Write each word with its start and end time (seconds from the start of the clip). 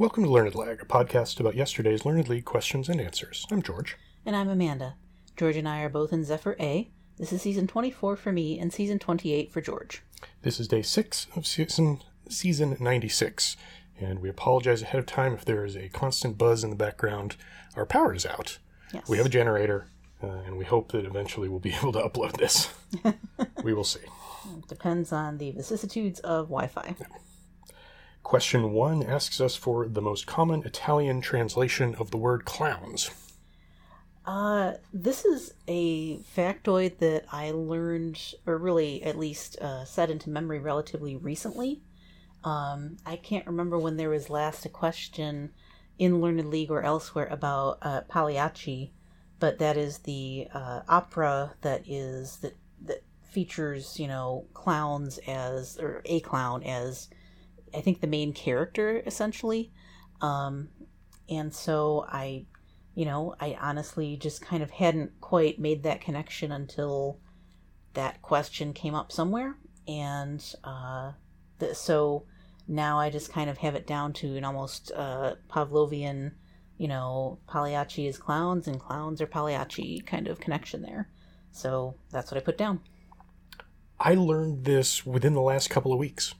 Welcome 0.00 0.24
to 0.24 0.30
Learned 0.30 0.54
Lag, 0.54 0.80
a 0.80 0.86
podcast 0.86 1.40
about 1.40 1.54
yesterday's 1.54 2.06
Learned 2.06 2.30
League 2.30 2.46
questions 2.46 2.88
and 2.88 2.98
answers. 2.98 3.46
I'm 3.50 3.60
George. 3.60 3.98
And 4.24 4.34
I'm 4.34 4.48
Amanda. 4.48 4.94
George 5.36 5.56
and 5.56 5.68
I 5.68 5.82
are 5.82 5.90
both 5.90 6.10
in 6.10 6.24
Zephyr 6.24 6.56
A. 6.58 6.90
This 7.18 7.34
is 7.34 7.42
season 7.42 7.66
24 7.66 8.16
for 8.16 8.32
me 8.32 8.58
and 8.58 8.72
season 8.72 8.98
28 8.98 9.52
for 9.52 9.60
George. 9.60 10.02
This 10.40 10.58
is 10.58 10.68
day 10.68 10.80
six 10.80 11.26
of 11.36 11.46
season 11.46 12.00
season 12.30 12.78
96, 12.80 13.58
and 14.00 14.20
we 14.20 14.30
apologize 14.30 14.80
ahead 14.80 15.00
of 15.00 15.04
time 15.04 15.34
if 15.34 15.44
there 15.44 15.66
is 15.66 15.76
a 15.76 15.90
constant 15.90 16.38
buzz 16.38 16.64
in 16.64 16.70
the 16.70 16.76
background. 16.76 17.36
Our 17.76 17.84
power 17.84 18.14
is 18.14 18.24
out. 18.24 18.56
Yes. 18.94 19.06
We 19.06 19.18
have 19.18 19.26
a 19.26 19.28
generator, 19.28 19.88
uh, 20.22 20.28
and 20.46 20.56
we 20.56 20.64
hope 20.64 20.92
that 20.92 21.04
eventually 21.04 21.50
we'll 21.50 21.60
be 21.60 21.74
able 21.78 21.92
to 21.92 22.00
upload 22.00 22.38
this. 22.38 22.72
we 23.62 23.74
will 23.74 23.84
see. 23.84 24.00
Depends 24.66 25.12
on 25.12 25.36
the 25.36 25.50
vicissitudes 25.50 26.20
of 26.20 26.46
Wi 26.46 26.68
Fi. 26.68 26.96
Question 28.22 28.72
one 28.72 29.02
asks 29.02 29.40
us 29.40 29.56
for 29.56 29.88
the 29.88 30.02
most 30.02 30.26
common 30.26 30.62
Italian 30.64 31.20
translation 31.20 31.94
of 31.96 32.10
the 32.10 32.16
word 32.16 32.44
clowns. 32.44 33.10
Uh, 34.26 34.74
this 34.92 35.24
is 35.24 35.54
a 35.66 36.18
factoid 36.18 36.98
that 36.98 37.24
I 37.32 37.50
learned, 37.50 38.34
or 38.46 38.58
really 38.58 39.02
at 39.02 39.18
least 39.18 39.58
uh, 39.58 39.84
set 39.84 40.10
into 40.10 40.30
memory 40.30 40.58
relatively 40.58 41.16
recently. 41.16 41.80
Um, 42.44 42.98
I 43.04 43.16
can't 43.16 43.46
remember 43.46 43.78
when 43.78 43.96
there 43.96 44.10
was 44.10 44.30
last 44.30 44.64
a 44.64 44.68
question 44.68 45.50
in 45.98 46.20
Learned 46.20 46.48
League 46.48 46.70
or 46.70 46.82
elsewhere 46.82 47.26
about 47.30 47.78
uh, 47.82 48.02
Pagliacci, 48.02 48.92
but 49.38 49.58
that 49.58 49.76
is 49.76 49.98
the 49.98 50.48
uh, 50.54 50.82
opera 50.88 51.54
that 51.62 51.82
is 51.86 52.36
that 52.38 52.56
that 52.82 53.02
features 53.22 53.98
you 53.98 54.08
know 54.08 54.46
clowns 54.54 55.18
as 55.26 55.78
or 55.78 56.02
a 56.04 56.20
clown 56.20 56.62
as 56.62 57.08
I 57.74 57.80
think 57.80 58.00
the 58.00 58.06
main 58.06 58.32
character 58.32 59.02
essentially, 59.06 59.72
um, 60.20 60.68
and 61.28 61.54
so 61.54 62.04
I 62.08 62.46
you 62.94 63.04
know, 63.04 63.34
I 63.40 63.56
honestly 63.60 64.16
just 64.16 64.42
kind 64.42 64.62
of 64.62 64.70
hadn't 64.70 65.20
quite 65.20 65.58
made 65.58 65.84
that 65.84 66.00
connection 66.00 66.52
until 66.52 67.18
that 67.94 68.20
question 68.22 68.72
came 68.72 68.94
up 68.94 69.12
somewhere. 69.12 69.56
And 69.86 70.44
uh, 70.64 71.12
the, 71.58 71.74
so 71.74 72.26
now 72.68 72.98
I 72.98 73.10
just 73.10 73.32
kind 73.32 73.48
of 73.48 73.58
have 73.58 73.74
it 73.74 73.86
down 73.86 74.12
to 74.14 74.36
an 74.36 74.44
almost 74.44 74.92
uh, 74.94 75.36
Pavlovian, 75.48 76.32
you 76.78 76.88
know, 76.88 77.38
Pagliacci 77.48 78.06
is 78.06 78.18
clowns 78.18 78.68
and 78.68 78.80
clowns 78.80 79.20
are 79.20 79.26
Pagliacci 79.26 80.04
kind 80.04 80.28
of 80.28 80.40
connection 80.40 80.82
there. 80.82 81.08
So 81.52 81.96
that's 82.10 82.30
what 82.30 82.38
I 82.38 82.44
put 82.44 82.58
down. 82.58 82.80
I 83.98 84.14
learned 84.14 84.64
this 84.64 85.04
within 85.04 85.34
the 85.34 85.40
last 85.40 85.68
couple 85.70 85.92
of 85.92 85.98
weeks. 85.98 86.34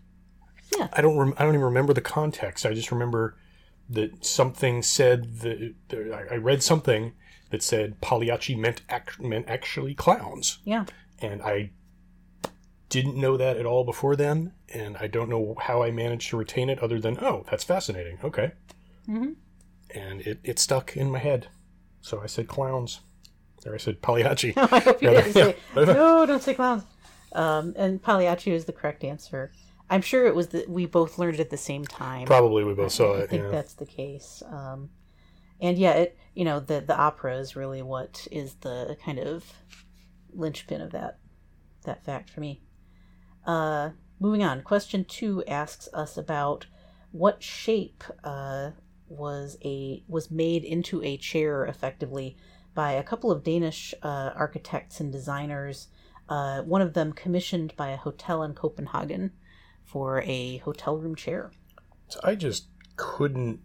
Yeah. 0.80 0.88
I 0.92 1.00
don't. 1.02 1.16
Rem- 1.16 1.34
I 1.38 1.44
don't 1.44 1.54
even 1.54 1.64
remember 1.64 1.92
the 1.92 2.00
context. 2.00 2.64
I 2.66 2.72
just 2.74 2.90
remember 2.90 3.36
that 3.88 4.24
something 4.24 4.82
said 4.82 5.40
that, 5.40 5.74
that 5.88 6.28
I 6.30 6.36
read 6.36 6.62
something 6.62 7.12
that 7.50 7.62
said 7.62 8.00
Pagliacci 8.00 8.54
meant 8.54 8.82
act, 8.88 9.20
meant 9.20 9.48
actually 9.48 9.94
clowns, 9.94 10.58
Yeah. 10.64 10.84
and 11.20 11.42
I 11.42 11.70
didn't 12.88 13.16
know 13.16 13.36
that 13.36 13.56
at 13.56 13.66
all 13.66 13.84
before 13.84 14.16
then, 14.16 14.52
and 14.72 14.96
I 14.96 15.06
don't 15.06 15.28
know 15.28 15.56
how 15.60 15.82
I 15.82 15.90
managed 15.90 16.30
to 16.30 16.36
retain 16.36 16.70
it 16.70 16.78
other 16.80 17.00
than 17.00 17.18
oh, 17.20 17.44
that's 17.50 17.64
fascinating. 17.64 18.18
Okay, 18.24 18.52
Mm-hmm. 19.08 19.32
and 19.94 20.20
it 20.22 20.38
it 20.44 20.58
stuck 20.58 20.96
in 20.96 21.10
my 21.10 21.18
head, 21.18 21.48
so 22.00 22.20
I 22.22 22.26
said 22.26 22.46
clowns, 22.48 23.00
There 23.62 23.74
I 23.74 23.78
said 23.78 24.00
Pagliacci. 24.02 24.54
I 24.56 24.78
hope 24.80 25.02
you 25.02 25.10
didn't 25.10 25.32
say, 25.32 25.56
no, 25.76 26.24
don't 26.26 26.42
say 26.42 26.54
clowns. 26.54 26.84
Um, 27.32 27.74
and 27.76 28.00
Pagliacci 28.02 28.50
is 28.52 28.64
the 28.64 28.72
correct 28.72 29.02
answer. 29.04 29.52
I'm 29.90 30.02
sure 30.02 30.26
it 30.26 30.36
was 30.36 30.48
that 30.48 30.68
we 30.68 30.86
both 30.86 31.18
learned 31.18 31.34
it 31.34 31.40
at 31.40 31.50
the 31.50 31.56
same 31.56 31.84
time. 31.84 32.26
Probably 32.26 32.62
we 32.64 32.74
both 32.74 32.92
saw 32.92 33.14
I 33.14 33.18
it. 33.18 33.22
I 33.24 33.26
think 33.26 33.42
Yeah. 33.44 33.50
that's 33.50 33.74
the 33.74 33.86
case. 33.86 34.42
Um, 34.48 34.90
and 35.60 35.76
yeah, 35.76 35.92
it 35.92 36.18
you 36.34 36.44
know 36.44 36.60
the 36.60 36.80
the 36.80 36.96
opera 36.96 37.36
is 37.36 37.56
really 37.56 37.82
what 37.82 38.26
is 38.30 38.54
the 38.60 38.96
kind 39.04 39.18
of 39.18 39.44
linchpin 40.32 40.80
of 40.80 40.92
that 40.92 41.18
that 41.84 42.04
fact 42.04 42.30
for 42.30 42.40
me. 42.40 42.62
Uh, 43.44 43.90
moving 44.20 44.44
on, 44.44 44.62
question 44.62 45.04
two 45.04 45.44
asks 45.46 45.88
us 45.92 46.16
about 46.16 46.66
what 47.10 47.42
shape 47.42 48.04
uh, 48.22 48.70
was 49.08 49.56
a 49.64 50.04
was 50.06 50.30
made 50.30 50.62
into 50.62 51.02
a 51.02 51.16
chair 51.16 51.64
effectively 51.66 52.36
by 52.74 52.92
a 52.92 53.02
couple 53.02 53.32
of 53.32 53.42
Danish 53.42 53.92
uh, 54.04 54.30
architects 54.36 55.00
and 55.00 55.10
designers. 55.10 55.88
Uh, 56.28 56.62
one 56.62 56.80
of 56.80 56.94
them 56.94 57.12
commissioned 57.12 57.74
by 57.76 57.88
a 57.88 57.96
hotel 57.96 58.44
in 58.44 58.54
Copenhagen 58.54 59.32
for 59.90 60.22
a 60.26 60.58
hotel 60.58 60.96
room 60.96 61.14
chair. 61.14 61.50
So 62.08 62.20
I 62.22 62.34
just 62.34 62.68
couldn't 62.96 63.60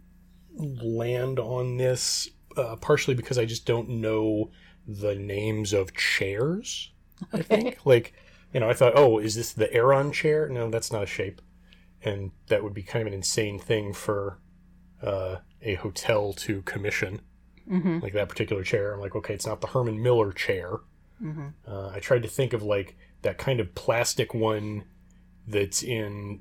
land 0.58 1.38
on 1.38 1.76
this, 1.76 2.28
uh, 2.56 2.76
partially 2.76 3.14
because 3.14 3.38
I 3.38 3.44
just 3.44 3.66
don't 3.66 3.88
know 3.88 4.50
the 4.86 5.14
names 5.14 5.72
of 5.72 5.94
chairs. 5.94 6.92
I 7.32 7.42
think, 7.42 7.78
like, 7.84 8.14
you 8.52 8.60
know, 8.60 8.68
I 8.68 8.74
thought, 8.74 8.94
oh, 8.96 9.18
is 9.18 9.34
this 9.34 9.52
the 9.52 9.72
Aeron 9.72 10.12
chair? 10.12 10.48
No, 10.48 10.70
that's 10.70 10.92
not 10.92 11.02
a 11.02 11.06
shape, 11.06 11.40
and 12.02 12.30
that 12.48 12.62
would 12.62 12.74
be 12.74 12.82
kind 12.82 13.02
of 13.02 13.08
an 13.08 13.14
insane 13.14 13.58
thing 13.58 13.92
for 13.92 14.38
uh, 15.02 15.36
a 15.62 15.74
hotel 15.74 16.32
to 16.32 16.62
commission, 16.62 17.20
Mm-hmm. 17.68 17.98
like 17.98 18.12
that 18.12 18.28
particular 18.28 18.62
chair. 18.62 18.94
I'm 18.94 19.00
like, 19.00 19.16
okay, 19.16 19.34
it's 19.34 19.46
not 19.46 19.60
the 19.60 19.66
Herman 19.66 20.00
Miller 20.00 20.30
chair. 20.30 20.78
Mm-hmm. 21.20 21.48
Uh, 21.66 21.88
I 21.88 21.98
tried 21.98 22.22
to 22.22 22.28
think 22.28 22.52
of 22.52 22.62
like 22.62 22.96
that 23.22 23.38
kind 23.38 23.58
of 23.58 23.74
plastic 23.74 24.32
one 24.32 24.84
that's 25.46 25.82
in 25.82 26.40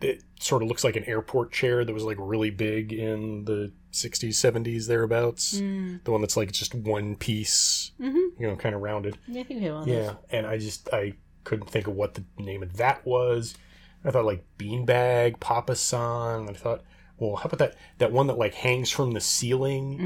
it 0.00 0.22
sort 0.38 0.62
of 0.62 0.68
looks 0.68 0.84
like 0.84 0.94
an 0.96 1.04
airport 1.04 1.50
chair 1.52 1.84
that 1.84 1.92
was 1.92 2.04
like 2.04 2.16
really 2.20 2.50
big 2.50 2.92
in 2.92 3.44
the 3.46 3.72
60s 3.92 4.28
70s 4.30 4.86
thereabouts 4.86 5.58
Mm. 5.60 6.04
the 6.04 6.12
one 6.12 6.20
that's 6.20 6.36
like 6.36 6.52
just 6.52 6.74
one 6.74 7.16
piece 7.16 7.90
Mm-hmm. 8.00 8.40
you 8.42 8.46
know 8.48 8.54
kind 8.56 8.74
of 8.74 8.80
rounded 8.82 9.18
Yeah, 9.26 9.40
I 9.40 9.44
think 9.44 9.60
we 9.62 9.70
one 9.70 9.88
yeah 9.88 9.94
those. 10.02 10.16
and 10.30 10.46
i 10.46 10.56
just 10.58 10.88
i 10.92 11.14
couldn't 11.44 11.70
think 11.70 11.86
of 11.88 11.94
what 11.94 12.14
the 12.14 12.24
name 12.38 12.62
of 12.62 12.76
that 12.76 13.04
was 13.06 13.56
i 14.04 14.10
thought 14.10 14.24
like 14.24 14.44
beanbag 14.58 15.40
papa 15.40 15.74
san 15.74 16.48
i 16.48 16.52
thought 16.52 16.82
well 17.16 17.34
how 17.36 17.46
about 17.46 17.58
that 17.58 17.74
that 17.96 18.12
one 18.12 18.26
that 18.28 18.38
like 18.38 18.54
hangs 18.54 18.90
from 18.90 19.12
the 19.12 19.20
ceiling 19.20 19.98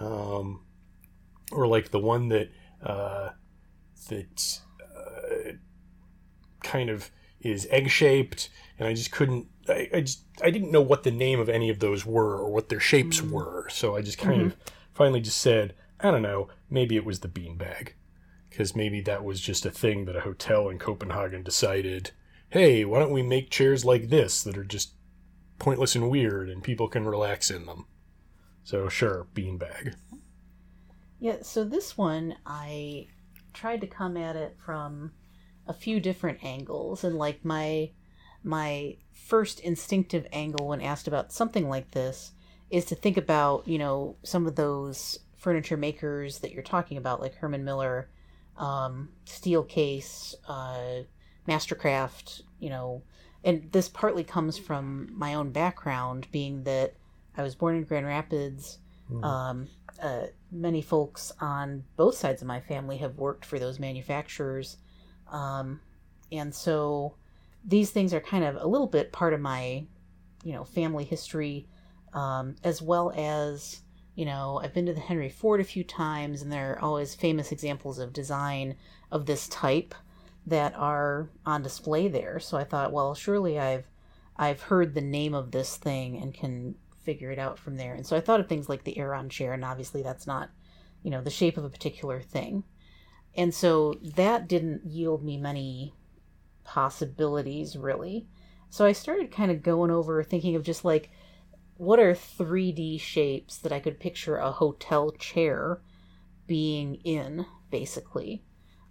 Mm. 0.00 0.02
um, 0.02 0.60
or 1.52 1.66
like 1.68 1.90
the 1.90 1.98
one 2.00 2.28
that 2.30 2.50
uh, 2.82 3.28
that 4.08 4.60
uh, 4.82 5.52
kind 6.62 6.88
of 6.90 7.10
is 7.40 7.66
egg 7.70 7.90
shaped, 7.90 8.50
and 8.78 8.86
I 8.86 8.94
just 8.94 9.10
couldn't. 9.12 9.46
I, 9.68 9.88
I 9.94 10.00
just 10.00 10.24
I 10.42 10.50
didn't 10.50 10.72
know 10.72 10.82
what 10.82 11.02
the 11.02 11.10
name 11.10 11.40
of 11.40 11.48
any 11.48 11.70
of 11.70 11.78
those 11.80 12.04
were 12.04 12.36
or 12.36 12.50
what 12.50 12.68
their 12.68 12.80
shapes 12.80 13.20
mm. 13.20 13.30
were, 13.30 13.68
so 13.70 13.96
I 13.96 14.02
just 14.02 14.18
kind 14.18 14.36
mm-hmm. 14.36 14.46
of 14.46 14.56
finally 14.92 15.20
just 15.20 15.38
said, 15.38 15.74
I 16.00 16.10
don't 16.10 16.22
know, 16.22 16.48
maybe 16.68 16.96
it 16.96 17.04
was 17.04 17.20
the 17.20 17.28
beanbag, 17.28 17.90
because 18.48 18.76
maybe 18.76 19.00
that 19.02 19.24
was 19.24 19.40
just 19.40 19.64
a 19.64 19.70
thing 19.70 20.04
that 20.04 20.16
a 20.16 20.20
hotel 20.20 20.68
in 20.68 20.78
Copenhagen 20.78 21.42
decided. 21.42 22.10
Hey, 22.50 22.84
why 22.84 22.98
don't 22.98 23.12
we 23.12 23.22
make 23.22 23.50
chairs 23.50 23.84
like 23.84 24.08
this 24.08 24.42
that 24.42 24.58
are 24.58 24.64
just 24.64 24.94
pointless 25.58 25.94
and 25.94 26.10
weird, 26.10 26.50
and 26.50 26.62
people 26.62 26.88
can 26.88 27.06
relax 27.06 27.50
in 27.50 27.66
them? 27.66 27.86
So 28.64 28.88
sure, 28.88 29.26
beanbag. 29.34 29.94
Yeah, 31.20 31.36
so 31.42 31.64
this 31.64 31.96
one 31.96 32.34
I 32.46 33.08
tried 33.52 33.82
to 33.82 33.86
come 33.86 34.16
at 34.16 34.36
it 34.36 34.56
from 34.64 35.12
a 35.70 35.72
few 35.72 36.00
different 36.00 36.42
angles 36.42 37.04
and 37.04 37.16
like 37.16 37.44
my 37.44 37.88
my 38.42 38.96
first 39.12 39.60
instinctive 39.60 40.26
angle 40.32 40.66
when 40.66 40.80
asked 40.80 41.06
about 41.06 41.32
something 41.32 41.68
like 41.68 41.92
this 41.92 42.32
is 42.70 42.84
to 42.86 42.96
think 42.96 43.16
about, 43.16 43.68
you 43.68 43.78
know, 43.78 44.16
some 44.24 44.46
of 44.48 44.56
those 44.56 45.20
furniture 45.36 45.76
makers 45.76 46.40
that 46.40 46.50
you're 46.50 46.62
talking 46.62 46.96
about 46.96 47.20
like 47.20 47.36
Herman 47.36 47.64
Miller, 47.64 48.10
um, 48.56 49.10
Steelcase, 49.26 50.34
uh, 50.48 51.04
Mastercraft, 51.46 52.42
you 52.58 52.68
know, 52.68 53.02
and 53.44 53.70
this 53.70 53.88
partly 53.88 54.24
comes 54.24 54.58
from 54.58 55.10
my 55.12 55.34
own 55.34 55.52
background 55.52 56.26
being 56.32 56.64
that 56.64 56.94
I 57.36 57.44
was 57.44 57.54
born 57.54 57.76
in 57.76 57.84
Grand 57.84 58.06
Rapids. 58.06 58.78
Um, 59.24 59.68
uh, 60.02 60.26
many 60.50 60.82
folks 60.82 61.30
on 61.40 61.84
both 61.96 62.16
sides 62.16 62.42
of 62.42 62.48
my 62.48 62.60
family 62.60 62.96
have 62.98 63.16
worked 63.16 63.44
for 63.44 63.58
those 63.58 63.78
manufacturers. 63.78 64.76
Um, 65.30 65.80
and 66.32 66.54
so 66.54 67.14
these 67.64 67.90
things 67.90 68.12
are 68.14 68.20
kind 68.20 68.44
of 68.44 68.56
a 68.56 68.66
little 68.66 68.86
bit 68.86 69.12
part 69.12 69.32
of 69.32 69.40
my, 69.40 69.84
you 70.44 70.52
know, 70.52 70.64
family 70.64 71.04
history, 71.04 71.66
um, 72.12 72.56
as 72.64 72.80
well 72.82 73.12
as, 73.16 73.80
you 74.14 74.24
know, 74.24 74.60
I've 74.62 74.74
been 74.74 74.86
to 74.86 74.92
the 74.92 75.00
Henry 75.00 75.28
Ford 75.28 75.60
a 75.60 75.64
few 75.64 75.84
times, 75.84 76.42
and 76.42 76.52
there 76.52 76.72
are 76.72 76.82
always 76.82 77.14
famous 77.14 77.52
examples 77.52 77.98
of 77.98 78.12
design 78.12 78.76
of 79.10 79.26
this 79.26 79.48
type 79.48 79.94
that 80.46 80.74
are 80.76 81.28
on 81.46 81.62
display 81.62 82.08
there. 82.08 82.40
So 82.40 82.56
I 82.56 82.64
thought, 82.64 82.92
well, 82.92 83.14
surely 83.14 83.58
I've 83.58 83.84
I've 84.36 84.62
heard 84.62 84.94
the 84.94 85.02
name 85.02 85.34
of 85.34 85.50
this 85.50 85.76
thing 85.76 86.16
and 86.16 86.32
can 86.32 86.74
figure 87.04 87.30
it 87.30 87.38
out 87.38 87.58
from 87.58 87.76
there. 87.76 87.94
And 87.94 88.06
so 88.06 88.16
I 88.16 88.20
thought 88.20 88.40
of 88.40 88.48
things 88.48 88.68
like 88.68 88.84
the 88.84 88.98
Aeron 88.98 89.28
chair, 89.28 89.52
and 89.52 89.64
obviously 89.64 90.02
that's 90.02 90.26
not, 90.26 90.50
you 91.02 91.10
know, 91.10 91.20
the 91.20 91.30
shape 91.30 91.58
of 91.58 91.64
a 91.64 91.68
particular 91.70 92.20
thing. 92.20 92.64
And 93.36 93.54
so 93.54 93.94
that 94.16 94.48
didn't 94.48 94.84
yield 94.86 95.22
me 95.24 95.36
many 95.36 95.94
possibilities, 96.64 97.76
really. 97.76 98.26
So 98.70 98.84
I 98.84 98.92
started 98.92 99.30
kind 99.32 99.50
of 99.50 99.62
going 99.62 99.90
over 99.90 100.22
thinking 100.22 100.54
of 100.56 100.62
just 100.62 100.84
like 100.84 101.10
what 101.76 101.98
are 101.98 102.12
3D 102.12 103.00
shapes 103.00 103.56
that 103.58 103.72
I 103.72 103.80
could 103.80 103.98
picture 104.00 104.36
a 104.36 104.52
hotel 104.52 105.10
chair 105.12 105.80
being 106.46 106.96
in, 107.04 107.46
basically. 107.70 108.44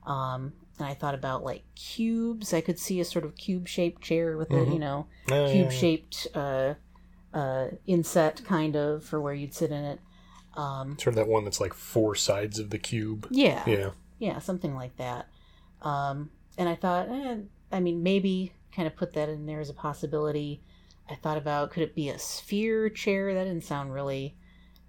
Um, 0.05 0.53
and 0.77 0.87
I 0.87 0.93
thought 0.93 1.13
about 1.13 1.43
like 1.43 1.63
cubes. 1.75 2.53
I 2.53 2.61
could 2.61 2.79
see 2.79 2.99
a 2.99 3.05
sort 3.05 3.25
of 3.25 3.35
cube 3.35 3.67
shaped 3.67 4.01
chair 4.01 4.37
with 4.37 4.49
a, 4.51 4.55
Mhm. 4.55 4.73
you 4.73 4.79
know, 4.79 5.07
yeah, 5.27 5.51
cube 5.51 5.71
yeah. 5.71 5.77
shaped 5.77 6.27
uh, 6.33 6.73
uh, 7.33 7.67
inset 7.85 8.41
kind 8.45 8.75
of 8.75 9.03
for 9.03 9.21
where 9.21 9.33
you'd 9.33 9.53
sit 9.53 9.71
in 9.71 9.83
it. 9.83 9.99
Um, 10.55 10.97
Sort 10.97 11.09
of 11.09 11.15
that 11.15 11.27
one 11.27 11.43
that's 11.43 11.61
like 11.61 11.73
four 11.73 12.15
sides 12.15 12.57
of 12.59 12.69
the 12.71 12.79
cube. 12.79 13.27
yeah, 13.29 13.63
Yeah. 13.69 13.89
Yeah, 14.19 14.39
something 14.39 14.75
like 14.75 14.95
that. 14.97 15.27
Um, 15.81 16.29
and 16.57 16.69
I 16.69 16.75
thought, 16.75 17.09
eh, 17.09 17.37
I 17.71 17.79
mean, 17.79 18.03
maybe 18.03 18.53
kind 18.75 18.87
of 18.87 18.95
put 18.95 19.13
that 19.13 19.29
in 19.29 19.45
there 19.45 19.59
as 19.61 19.69
a 19.69 19.73
possibility. 19.73 20.61
I 21.09 21.15
thought 21.15 21.37
about 21.37 21.71
could 21.71 21.83
it 21.83 21.95
be 21.95 22.09
a 22.09 22.19
sphere 22.19 22.89
chair? 22.89 23.33
That 23.33 23.45
didn't 23.45 23.63
sound 23.63 23.93
really 23.93 24.35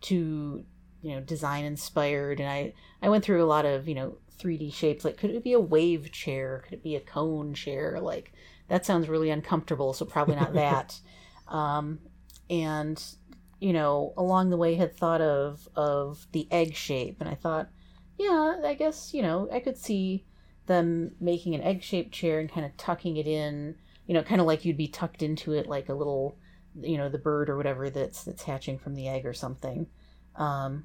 too, 0.00 0.64
you 1.02 1.14
know, 1.14 1.20
design 1.20 1.64
inspired. 1.64 2.40
And 2.40 2.48
I 2.50 2.74
I 3.00 3.08
went 3.08 3.24
through 3.24 3.42
a 3.42 3.46
lot 3.46 3.64
of 3.64 3.88
you 3.88 3.94
know 3.94 4.18
3D 4.38 4.72
shapes. 4.74 5.04
Like, 5.04 5.16
could 5.16 5.30
it 5.30 5.44
be 5.44 5.52
a 5.52 5.60
wave 5.60 6.10
chair? 6.12 6.62
Could 6.64 6.74
it 6.74 6.82
be 6.82 6.96
a 6.96 7.00
cone 7.00 7.54
chair? 7.54 8.00
Like, 8.00 8.32
that 8.68 8.84
sounds 8.84 9.08
really 9.08 9.30
uncomfortable. 9.30 9.92
So 9.92 10.04
probably 10.04 10.36
not 10.36 10.52
that. 10.54 11.00
um, 11.48 12.00
and 12.48 13.02
you 13.60 13.72
know, 13.74 14.14
along 14.16 14.50
the 14.50 14.56
way, 14.56 14.74
had 14.74 14.96
thought 14.96 15.20
of 15.20 15.68
of 15.76 16.26
the 16.32 16.48
egg 16.50 16.74
shape, 16.74 17.18
and 17.20 17.28
I 17.28 17.34
thought 17.34 17.68
yeah, 18.20 18.60
I 18.62 18.74
guess, 18.74 19.14
you 19.14 19.22
know, 19.22 19.48
I 19.50 19.60
could 19.60 19.78
see 19.78 20.26
them 20.66 21.12
making 21.20 21.54
an 21.54 21.62
egg 21.62 21.82
shaped 21.82 22.12
chair 22.12 22.38
and 22.38 22.52
kind 22.52 22.66
of 22.66 22.76
tucking 22.76 23.16
it 23.16 23.26
in, 23.26 23.76
you 24.06 24.12
know, 24.12 24.22
kind 24.22 24.42
of 24.42 24.46
like 24.46 24.62
you'd 24.62 24.76
be 24.76 24.88
tucked 24.88 25.22
into 25.22 25.54
it 25.54 25.66
like 25.66 25.88
a 25.88 25.94
little, 25.94 26.36
you 26.78 26.98
know, 26.98 27.08
the 27.08 27.16
bird 27.16 27.48
or 27.48 27.56
whatever 27.56 27.88
that's 27.88 28.22
that's 28.24 28.42
hatching 28.42 28.78
from 28.78 28.94
the 28.94 29.08
egg 29.08 29.24
or 29.24 29.32
something. 29.32 29.86
Um, 30.36 30.84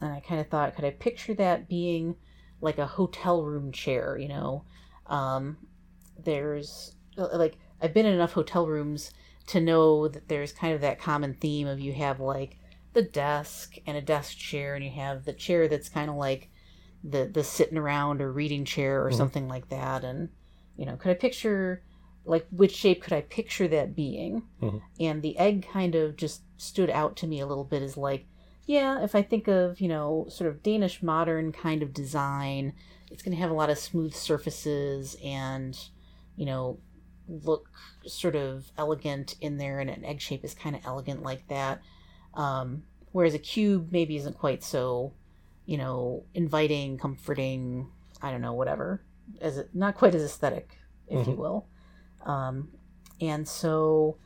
and 0.00 0.12
I 0.12 0.20
kind 0.20 0.40
of 0.40 0.46
thought, 0.46 0.76
could 0.76 0.84
I 0.84 0.90
picture 0.90 1.34
that 1.34 1.68
being 1.68 2.14
like 2.60 2.78
a 2.78 2.86
hotel 2.86 3.42
room 3.42 3.72
chair, 3.72 4.16
you 4.16 4.28
know? 4.28 4.64
Um, 5.06 5.56
there's 6.22 6.94
like, 7.16 7.58
I've 7.82 7.94
been 7.94 8.06
in 8.06 8.14
enough 8.14 8.32
hotel 8.32 8.68
rooms 8.68 9.10
to 9.48 9.60
know 9.60 10.06
that 10.06 10.28
there's 10.28 10.52
kind 10.52 10.72
of 10.72 10.82
that 10.82 11.00
common 11.00 11.34
theme 11.34 11.66
of 11.66 11.80
you 11.80 11.92
have 11.94 12.20
like 12.20 12.58
the 12.92 13.02
desk 13.02 13.74
and 13.86 13.96
a 13.96 14.02
desk 14.02 14.38
chair, 14.38 14.76
and 14.76 14.84
you 14.84 14.92
have 14.92 15.24
the 15.24 15.32
chair 15.32 15.66
that's 15.66 15.88
kind 15.88 16.08
of 16.08 16.14
like 16.14 16.48
the 17.08 17.26
the 17.26 17.44
sitting 17.44 17.78
around 17.78 18.20
or 18.20 18.32
reading 18.32 18.64
chair 18.64 19.04
or 19.06 19.10
Mhm. 19.10 19.16
something 19.16 19.48
like 19.48 19.68
that 19.68 20.04
and 20.04 20.28
you 20.76 20.84
know 20.86 20.96
could 20.96 21.10
i 21.10 21.14
picture 21.14 21.82
like 22.24 22.46
which 22.50 22.74
shape 22.74 23.02
could 23.02 23.12
i 23.12 23.20
picture 23.20 23.68
that 23.68 23.94
being 23.94 24.42
Mhm. 24.60 24.82
and 24.98 25.22
the 25.22 25.38
egg 25.38 25.66
kind 25.70 25.94
of 25.94 26.16
just 26.16 26.42
stood 26.56 26.90
out 26.90 27.16
to 27.16 27.26
me 27.26 27.40
a 27.40 27.46
little 27.46 27.64
bit 27.64 27.82
as 27.82 27.96
like 27.96 28.26
yeah 28.66 29.02
if 29.02 29.14
i 29.14 29.22
think 29.22 29.46
of 29.46 29.80
you 29.80 29.88
know 29.88 30.26
sort 30.28 30.50
of 30.50 30.62
danish 30.62 31.02
modern 31.02 31.52
kind 31.52 31.82
of 31.82 31.92
design 31.94 32.72
it's 33.10 33.22
going 33.22 33.34
to 33.34 33.40
have 33.40 33.50
a 33.50 33.54
lot 33.54 33.70
of 33.70 33.78
smooth 33.78 34.12
surfaces 34.14 35.16
and 35.22 35.88
you 36.36 36.44
know 36.44 36.78
look 37.28 37.68
sort 38.06 38.34
of 38.36 38.70
elegant 38.78 39.36
in 39.40 39.58
there 39.58 39.80
and 39.80 39.90
an 39.90 40.04
egg 40.04 40.20
shape 40.20 40.44
is 40.44 40.54
kind 40.54 40.74
of 40.76 40.82
elegant 40.84 41.22
like 41.22 41.46
that 41.48 41.80
um, 42.34 42.82
whereas 43.12 43.34
a 43.34 43.38
cube 43.38 43.88
maybe 43.90 44.16
isn't 44.16 44.36
quite 44.38 44.62
so 44.62 45.12
you 45.66 45.76
know, 45.76 46.24
inviting, 46.34 46.96
comforting, 46.96 47.90
I 48.22 48.30
don't 48.30 48.40
know, 48.40 48.54
whatever, 48.54 49.02
as 49.40 49.58
it, 49.58 49.70
not 49.74 49.94
quite 49.96 50.14
as 50.14 50.22
aesthetic, 50.22 50.78
if 51.08 51.26
you 51.26 51.34
Mhm. 51.34 51.36
will. 51.36 51.66
Um, 52.24 52.70
and 53.20 53.46
so 53.46 54.16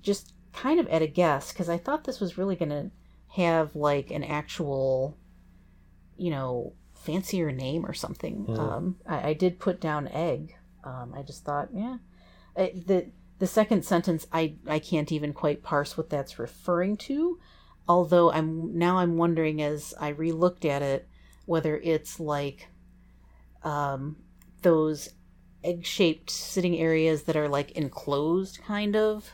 just 0.00 0.32
kind 0.52 0.78
of 0.78 0.86
at 0.88 1.02
a 1.02 1.06
guess, 1.06 1.52
because 1.52 1.68
I 1.68 1.78
thought 1.78 2.04
this 2.04 2.20
was 2.20 2.38
really 2.38 2.56
going 2.56 2.70
to 2.70 2.90
have 3.28 3.74
like 3.74 4.10
an 4.10 4.24
actual, 4.24 5.16
you 6.16 6.30
know, 6.30 6.74
fancier 6.94 7.50
name 7.50 7.86
or 7.86 7.94
something. 7.94 8.46
Mhm. 8.46 8.58
Um, 8.58 8.96
I, 9.06 9.28
I 9.30 9.32
did 9.34 9.58
put 9.58 9.80
down 9.80 10.08
egg. 10.08 10.54
Um, 10.84 11.14
I 11.14 11.22
just 11.22 11.44
thought, 11.44 11.68
yeah, 11.72 11.98
I, 12.56 12.72
the 12.86 13.10
the 13.38 13.46
second 13.46 13.84
sentence, 13.86 14.26
I 14.32 14.56
I 14.66 14.78
can't 14.78 15.10
even 15.12 15.32
quite 15.32 15.62
parse 15.62 15.96
what 15.96 16.10
that's 16.10 16.38
referring 16.38 16.98
to 16.98 17.38
although 17.88 18.30
i'm 18.32 18.76
now 18.78 18.98
i'm 18.98 19.16
wondering 19.16 19.62
as 19.62 19.94
i 20.00 20.12
relooked 20.12 20.64
at 20.64 20.82
it 20.82 21.08
whether 21.46 21.76
it's 21.78 22.20
like 22.20 22.68
um 23.62 24.16
those 24.62 25.10
egg-shaped 25.64 26.30
sitting 26.30 26.76
areas 26.78 27.24
that 27.24 27.36
are 27.36 27.48
like 27.48 27.72
enclosed 27.72 28.60
kind 28.62 28.96
of 28.96 29.30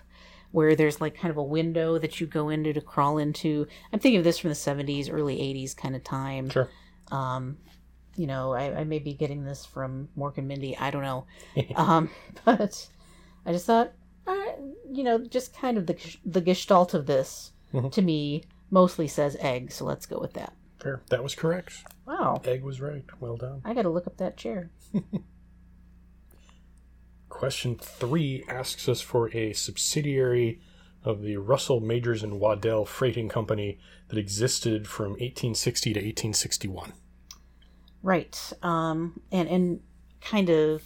where 0.52 0.75
there's 0.75 1.00
like 1.00 1.14
kind 1.14 1.31
of 1.31 1.37
a 1.37 1.43
window 1.43 1.98
that 1.98 2.20
you 2.20 2.26
go 2.26 2.48
into 2.48 2.72
to 2.72 2.81
crawl 2.81 3.19
into. 3.19 3.66
I'm 3.93 3.98
thinking 4.00 4.19
of 4.19 4.25
this 4.25 4.38
from 4.38 4.49
the 4.49 4.56
70s 4.56 5.12
early 5.12 5.37
80s 5.37 5.76
kind 5.76 5.94
of 5.94 6.02
time. 6.02 6.49
Sure. 6.49 6.69
um 7.12 7.58
you 8.16 8.26
know 8.26 8.52
I, 8.54 8.81
I 8.81 8.84
may 8.84 8.99
be 8.99 9.12
getting 9.12 9.44
this 9.44 9.66
from 9.66 10.08
mork 10.16 10.38
and 10.38 10.49
mindy 10.49 10.76
i 10.78 10.90
don't 10.90 11.02
know. 11.02 11.26
Um 11.76 12.08
but 12.44 12.88
i 13.44 13.52
just 13.52 13.66
thought 13.66 13.92
uh, 14.26 14.34
you 14.90 15.04
know 15.04 15.19
just 15.19 15.54
kind 15.54 15.76
of 15.78 15.87
the 15.87 15.96
the 16.25 16.40
gestalt 16.40 16.94
of 16.94 17.06
this 17.06 17.52
Mhm. 17.76 17.93
to 17.93 18.02
me 18.02 18.43
mostly 18.70 19.06
says 19.08 19.37
egg 19.40 19.70
so 19.73 19.84
let's 19.84 20.06
go 20.06 20.19
with 20.19 20.32
that 20.34 20.52
Fair. 20.81 21.02
That 21.08 21.23
was 21.23 21.34
correct. 21.34 21.84
wow 22.06 22.40
Egg 22.44 22.62
was 22.62 22.81
right. 22.81 23.05
Well 23.20 23.37
done. 23.37 23.61
i 23.64 23.75
gotta 23.75 23.88
look 23.90 24.06
up 24.06 24.17
that 24.19 24.37
chair 24.37 24.70
Question 27.28 27.76
three 27.76 28.44
asks 28.49 28.88
us 28.88 29.00
for 29.00 29.34
a 29.37 29.52
subsidiary 29.52 30.61
of 31.05 31.23
the 31.23 31.37
Russell 31.37 31.81
Majors 31.81 32.23
and 32.23 32.40
Waddell 32.40 32.84
Freighting 32.87 33.28
Company 33.28 33.78
that 34.08 34.17
existed 34.19 34.87
from 34.88 35.11
1860 35.12 35.93
to 35.93 36.00
1861. 36.00 36.93
right 38.02 38.52
um 38.62 39.20
and 39.32 39.49
and 39.49 39.81
kind 40.20 40.49
of 40.49 40.82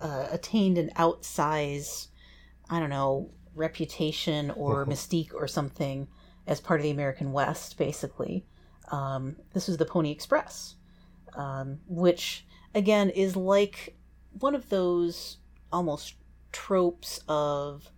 uh, 0.00 0.26
attained 0.30 0.78
an 0.78 0.90
outsize 0.96 2.08
i 2.70 2.78
don't 2.80 2.90
know 2.90 3.30
reputation 3.54 4.50
or 4.52 4.84
Mhm. 4.86 4.92
mystique 4.92 5.34
or 5.34 5.46
something 5.46 6.08
as 6.46 6.60
part 6.60 6.80
of 6.80 6.84
the 6.84 6.90
american 6.90 7.32
west 7.32 7.78
basically. 7.78 8.44
Um, 8.90 9.36
this 9.54 9.68
was 9.68 9.78
the 9.78 9.86
pony 9.86 10.10
express 10.10 10.74
um, 11.34 11.78
which 11.86 12.46
again 12.74 13.10
is 13.10 13.36
like 13.36 13.96
one 14.38 14.54
of 14.54 14.68
those 14.68 15.38
almost 15.72 16.14
tropes 16.52 17.20
of 17.28 17.90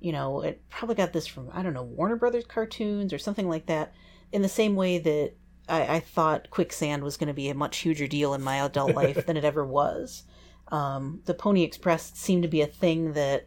you 0.00 0.12
know 0.12 0.40
it 0.40 0.60
probably 0.68 0.94
got 0.94 1.12
this 1.12 1.26
from 1.26 1.48
i 1.52 1.62
don't 1.62 1.74
know 1.74 1.82
warner 1.82 2.16
brothers 2.16 2.44
cartoons 2.44 3.12
or 3.12 3.18
something 3.18 3.48
like 3.48 3.66
that 3.66 3.92
in 4.32 4.42
the 4.42 4.48
same 4.48 4.74
way 4.74 4.98
that 4.98 5.32
i, 5.68 5.96
I 5.96 6.00
thought 6.00 6.50
quicksand 6.50 7.04
was 7.04 7.16
going 7.16 7.28
to 7.28 7.34
be 7.34 7.48
a 7.48 7.54
much 7.54 7.78
huger 7.78 8.08
deal 8.08 8.34
in 8.34 8.42
my 8.42 8.64
adult 8.64 8.94
life 8.94 9.26
than 9.26 9.36
it 9.36 9.44
ever 9.44 9.64
was. 9.64 10.24
Um, 10.68 11.20
the 11.26 11.34
pony 11.34 11.64
express 11.64 12.12
seemed 12.14 12.44
to 12.44 12.48
be 12.48 12.62
a 12.62 12.66
thing 12.66 13.12
that 13.12 13.46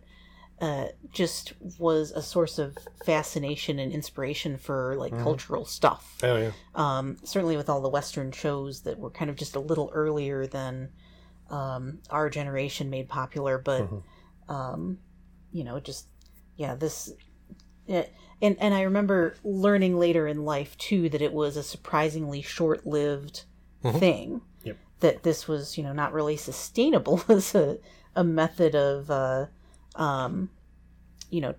uh, 0.61 0.87
just 1.11 1.53
was 1.79 2.11
a 2.11 2.21
source 2.21 2.57
of 2.57 2.77
fascination 3.05 3.77
and 3.79 3.91
inspiration 3.91 4.57
for 4.57 4.95
like 4.97 5.13
Mhm. 5.13 5.21
cultural 5.23 5.65
stuff 5.65 6.17
Oh, 6.23 6.37
yeah. 6.37 6.51
um, 6.75 7.17
certainly 7.23 7.57
with 7.57 7.69
all 7.69 7.81
the 7.81 7.89
Western 7.89 8.31
shows 8.31 8.81
that 8.83 8.97
were 8.97 9.09
kind 9.09 9.29
of 9.29 9.35
just 9.35 9.55
a 9.55 9.59
little 9.59 9.91
earlier 9.93 10.47
than 10.47 10.89
um, 11.49 11.99
our 12.09 12.29
generation 12.29 12.89
made 12.89 13.07
popular, 13.09 13.57
but 13.57 13.81
Mhm. 13.83 14.03
um, 14.47 14.99
you 15.51 15.63
know, 15.63 15.79
just 15.79 16.07
yeah, 16.57 16.73
this. 16.75 17.11
Yeah, 17.87 18.05
and 18.41 18.55
and 18.59 18.73
I 18.73 18.81
remember 18.81 19.35
learning 19.43 19.99
later 19.99 20.27
in 20.27 20.43
life 20.45 20.75
too 20.77 21.07
that 21.09 21.21
it 21.21 21.33
was 21.33 21.55
a 21.57 21.63
surprisingly 21.63 22.41
short-lived 22.41 23.43
Mhm. 23.83 23.99
thing. 23.99 24.41
Yep. 24.63 24.77
That 25.01 25.23
this 25.23 25.47
was 25.47 25.77
you 25.77 25.83
know 25.83 25.93
not 25.93 26.13
really 26.13 26.35
sustainable 26.37 27.21
as 27.29 27.53
a 27.53 27.77
a 28.15 28.23
method 28.23 28.73
of 28.75 29.11
uh, 29.11 29.47
um, 29.95 30.49
you 31.29 31.41
know 31.41 31.55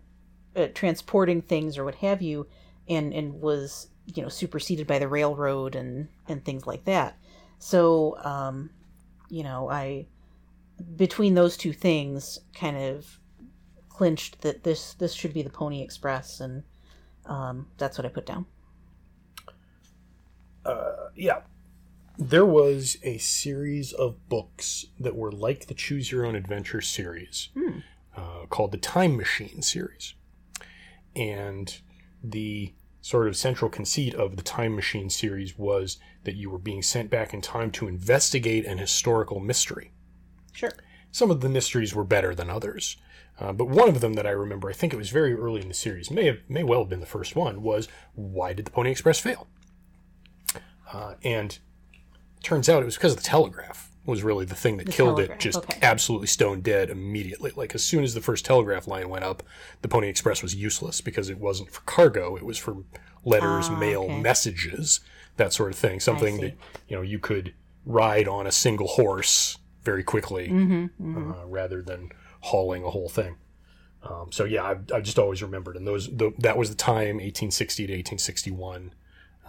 uh, 0.54 0.68
transporting 0.74 1.42
things 1.42 1.78
or 1.78 1.84
what 1.84 1.96
have 1.96 2.22
you, 2.22 2.46
and 2.88 3.12
and 3.12 3.40
was 3.40 3.88
you 4.14 4.22
know 4.22 4.28
superseded 4.28 4.86
by 4.86 4.98
the 4.98 5.08
railroad 5.08 5.74
and 5.74 6.08
and 6.28 6.44
things 6.44 6.66
like 6.66 6.84
that. 6.84 7.18
So 7.58 8.16
um, 8.24 8.70
you 9.28 9.42
know 9.42 9.70
I 9.70 10.06
between 10.96 11.34
those 11.34 11.56
two 11.56 11.72
things 11.72 12.38
kind 12.54 12.76
of 12.76 13.18
clinched 13.88 14.42
that 14.42 14.62
this 14.62 14.94
this 14.94 15.14
should 15.14 15.32
be 15.32 15.42
the 15.42 15.50
Pony 15.50 15.82
Express, 15.82 16.40
and 16.40 16.62
um, 17.24 17.66
that's 17.78 17.98
what 17.98 18.04
I 18.04 18.08
put 18.08 18.26
down. 18.26 18.46
Uh, 20.64 21.08
yeah. 21.14 21.40
There 22.18 22.46
was 22.46 22.96
a 23.02 23.18
series 23.18 23.92
of 23.92 24.28
books 24.28 24.86
that 24.98 25.14
were 25.14 25.30
like 25.30 25.66
the 25.66 25.74
Choose 25.74 26.10
Your 26.10 26.24
Own 26.24 26.34
Adventure 26.34 26.80
series 26.80 27.50
Hmm. 27.54 27.80
Uh, 28.16 28.46
called 28.48 28.72
the 28.72 28.78
Time 28.78 29.16
Machine 29.16 29.62
series. 29.62 30.14
And 31.14 31.76
the 32.22 32.74
sort 33.00 33.28
of 33.28 33.36
central 33.36 33.70
conceit 33.70 34.14
of 34.14 34.36
the 34.36 34.42
Time 34.42 34.74
Machine 34.74 35.10
series 35.10 35.56
was 35.56 35.98
that 36.24 36.34
you 36.34 36.50
were 36.50 36.58
being 36.58 36.82
sent 36.82 37.08
back 37.10 37.32
in 37.32 37.40
time 37.40 37.70
to 37.70 37.86
investigate 37.86 38.66
an 38.66 38.78
historical 38.78 39.38
mystery. 39.40 39.92
Sure. 40.52 40.72
some 41.12 41.30
of 41.30 41.42
the 41.42 41.50
mysteries 41.50 41.94
were 41.94 42.04
better 42.04 42.34
than 42.34 42.48
others. 42.48 42.96
Uh, 43.38 43.52
but 43.52 43.68
one 43.68 43.88
of 43.88 44.00
them 44.00 44.14
that 44.14 44.26
I 44.26 44.30
remember, 44.30 44.70
I 44.70 44.72
think 44.72 44.94
it 44.94 44.96
was 44.96 45.10
very 45.10 45.34
early 45.34 45.60
in 45.60 45.68
the 45.68 45.74
series, 45.74 46.10
may 46.10 46.24
have 46.24 46.38
may 46.48 46.62
well 46.62 46.80
have 46.80 46.88
been 46.88 47.00
the 47.00 47.06
first 47.06 47.36
one, 47.36 47.62
was 47.62 47.88
why 48.14 48.54
did 48.54 48.64
the 48.64 48.70
Pony 48.70 48.90
Express 48.90 49.20
fail? 49.20 49.46
Uh, 50.90 51.14
and 51.22 51.58
turns 52.42 52.68
out 52.68 52.82
it 52.82 52.86
was 52.86 52.96
because 52.96 53.12
of 53.12 53.18
the 53.18 53.24
telegraph 53.24 53.85
was 54.06 54.22
really 54.22 54.44
the 54.44 54.54
thing 54.54 54.76
that 54.76 54.90
killed 54.90 55.16
telegraph, 55.16 55.36
it 55.38 55.40
just 55.40 55.58
okay. 55.58 55.78
absolutely 55.82 56.28
stone 56.28 56.60
dead 56.60 56.90
immediately. 56.90 57.52
Like 57.54 57.74
as 57.74 57.84
soon 57.84 58.04
as 58.04 58.14
the 58.14 58.20
first 58.20 58.44
telegraph 58.44 58.86
line 58.86 59.08
went 59.08 59.24
up, 59.24 59.42
the 59.82 59.88
Pony 59.88 60.08
Express 60.08 60.42
was 60.42 60.54
useless 60.54 61.00
because 61.00 61.28
it 61.28 61.38
wasn't 61.38 61.70
for 61.70 61.80
cargo; 61.82 62.36
it 62.36 62.44
was 62.44 62.58
for 62.58 62.76
letters, 63.24 63.68
Ah, 63.68 63.76
mail, 63.76 64.02
okay. 64.04 64.20
messages, 64.20 65.00
that 65.36 65.52
sort 65.52 65.72
of 65.72 65.78
thing. 65.78 66.00
Something 66.00 66.40
that 66.40 66.56
you 66.88 66.96
know 66.96 67.02
you 67.02 67.18
could 67.18 67.54
ride 67.84 68.28
on 68.28 68.46
a 68.46 68.52
single 68.52 68.88
horse 68.88 69.58
very 69.82 70.02
quickly 70.02 70.48
Mm-hmm, 70.48 71.32
uh, 71.32 71.46
rather 71.46 71.80
than 71.80 72.10
hauling 72.40 72.82
a 72.82 72.90
whole 72.90 73.08
thing. 73.08 73.36
Um, 74.02 74.30
so 74.30 74.44
yeah, 74.44 74.64
I've, 74.64 74.92
I've 74.92 75.02
just 75.02 75.18
always 75.18 75.42
remembered, 75.42 75.76
and 75.76 75.86
those 75.86 76.08
the, 76.08 76.32
that 76.38 76.56
was 76.56 76.68
the 76.70 76.76
time 76.76 77.16
1860 77.16 77.86
to 77.86 77.92
1861, 77.92 78.94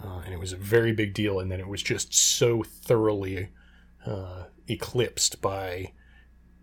uh, 0.02 0.22
and 0.24 0.34
it 0.34 0.38
was 0.40 0.52
a 0.52 0.56
very 0.56 0.92
big 0.92 1.14
deal. 1.14 1.38
And 1.38 1.50
then 1.50 1.60
it 1.60 1.68
was 1.68 1.82
just 1.82 2.12
so 2.14 2.62
thoroughly 2.64 3.50
uh, 4.06 4.44
eclipsed 4.68 5.40
by 5.40 5.92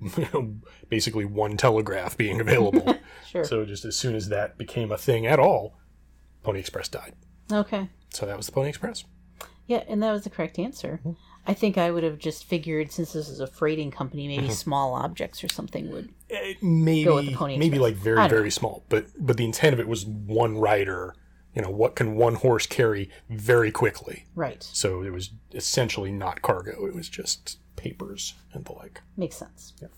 you 0.17 0.27
know, 0.33 0.55
basically 0.89 1.25
one 1.25 1.57
telegraph 1.57 2.17
being 2.17 2.39
available. 2.41 2.95
Sure. 3.27 3.43
so 3.43 3.65
just 3.65 3.83
as 3.83 3.97
soon 3.97 4.15
as 4.15 4.29
that 4.29 4.57
became 4.57 4.91
a 4.93 4.97
thing 4.97 5.25
at 5.27 5.39
all, 5.39 5.77
Pony 6.43 6.59
Express 6.59 6.87
died. 6.87 7.13
okay. 7.51 7.89
So 8.13 8.25
that 8.25 8.37
was 8.37 8.45
the 8.45 8.53
Pony 8.53 8.69
Express. 8.69 9.03
Yeah, 9.67 9.83
and 9.89 10.01
that 10.03 10.11
was 10.11 10.23
the 10.23 10.29
correct 10.29 10.57
answer. 10.59 10.99
Mm-hmm. 11.03 11.11
I 11.47 11.53
think 11.53 11.77
I 11.77 11.91
would 11.91 12.03
have 12.03 12.17
just 12.17 12.45
figured 12.45 12.91
since 12.93 13.11
this 13.13 13.27
is 13.27 13.39
a 13.41 13.47
freighting 13.47 13.91
company, 13.91 14.27
Mm-hmm. 14.29 14.41
maybe 14.43 14.53
small 14.53 14.93
objects 14.93 15.43
or 15.43 15.49
something 15.49 15.91
would. 15.91 16.13
Eh, 16.29 16.53
maybe 16.61 17.03
Go 17.03 17.15
with 17.15 17.25
the 17.25 17.35
Pony 17.35 17.57
maybe 17.57 17.75
Express. 17.77 17.81
like 17.81 17.95
very 17.95 18.29
very 18.29 18.51
small 18.51 18.85
but 18.89 19.07
but 19.19 19.35
the 19.37 19.43
intent 19.43 19.73
of 19.73 19.79
it 19.81 19.87
was 19.87 20.05
one 20.05 20.57
rider 20.57 21.13
you 21.55 21.61
know 21.61 21.69
what 21.69 21.95
can 21.95 22.15
one 22.15 22.35
horse 22.35 22.67
carry 22.67 23.09
very 23.29 23.71
quickly 23.71 24.25
Right. 24.35 24.61
so 24.61 25.01
it 25.01 25.11
was 25.13 25.31
essentially 25.53 26.11
not 26.11 26.41
cargo 26.41 26.85
it 26.85 26.93
was 26.93 27.07
just 27.09 27.59
papers 27.75 28.33
and 28.53 28.65
the 28.65 28.73
like 28.73 29.01
Makes 29.17 29.35
sense. 29.37 29.73
Yep. 29.81 29.91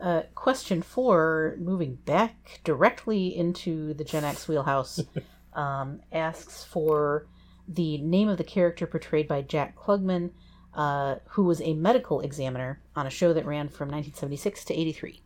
Uh, 0.00 0.22
question 0.34 0.82
four, 0.82 1.56
moving 1.58 1.94
back 2.04 2.60
directly 2.64 3.34
into 3.34 3.94
the 3.94 4.04
Gen 4.04 4.24
X 4.24 4.46
wheelhouse, 4.48 5.00
um, 5.54 6.00
asks 6.12 6.64
for 6.64 7.26
the 7.68 7.98
name 7.98 8.28
of 8.28 8.36
the 8.36 8.44
character 8.44 8.86
portrayed 8.86 9.26
by 9.28 9.40
Jack 9.40 9.76
Klugman, 9.76 10.30
uh, 10.74 11.16
who 11.30 11.44
was 11.44 11.60
a 11.62 11.72
medical 11.74 12.20
examiner 12.20 12.80
on 12.96 13.06
a 13.06 13.10
show 13.10 13.32
that 13.32 13.46
ran 13.46 13.68
from 13.68 13.88
1976 13.88 14.64
to 14.66 14.74
83. 14.74 15.22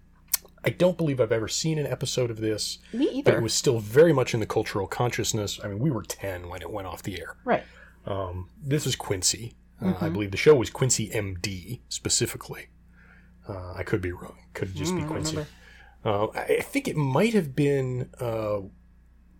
I 0.64 0.70
don't 0.70 0.96
believe 0.96 1.20
i've 1.20 1.32
ever 1.32 1.48
seen 1.48 1.78
an 1.78 1.86
episode 1.86 2.30
of 2.30 2.40
this 2.40 2.78
Me 2.92 3.22
but 3.24 3.34
it 3.34 3.42
was 3.42 3.54
still 3.54 3.78
very 3.80 4.12
much 4.12 4.34
in 4.34 4.40
the 4.40 4.46
cultural 4.46 4.86
consciousness 4.86 5.58
i 5.62 5.68
mean 5.68 5.78
we 5.78 5.90
were 5.90 6.02
10 6.02 6.48
when 6.48 6.62
it 6.62 6.70
went 6.70 6.86
off 6.88 7.02
the 7.02 7.20
air 7.20 7.36
Right. 7.44 7.64
um, 8.06 8.48
this 8.62 8.86
is 8.86 8.96
quincy 8.96 9.54
uh, 9.80 9.84
Mm-hmm. 9.86 10.04
i 10.04 10.08
believe 10.08 10.30
the 10.30 10.36
show 10.36 10.54
was 10.56 10.70
quincy 10.70 11.08
md 11.10 11.80
specifically 11.88 12.66
uh, 13.48 13.72
i 13.74 13.82
could 13.82 14.00
be 14.00 14.12
wrong 14.12 14.36
could 14.54 14.74
just 14.74 14.92
Mm, 14.94 14.96
be 14.98 15.04
quincy 15.04 15.36
remember. 15.36 15.50
Uh, 16.04 16.26
I 16.34 16.56
I 16.58 16.62
think 16.62 16.86
it 16.86 16.96
might 16.96 17.34
have 17.34 17.56
been 17.56 18.08
uh, 18.20 18.60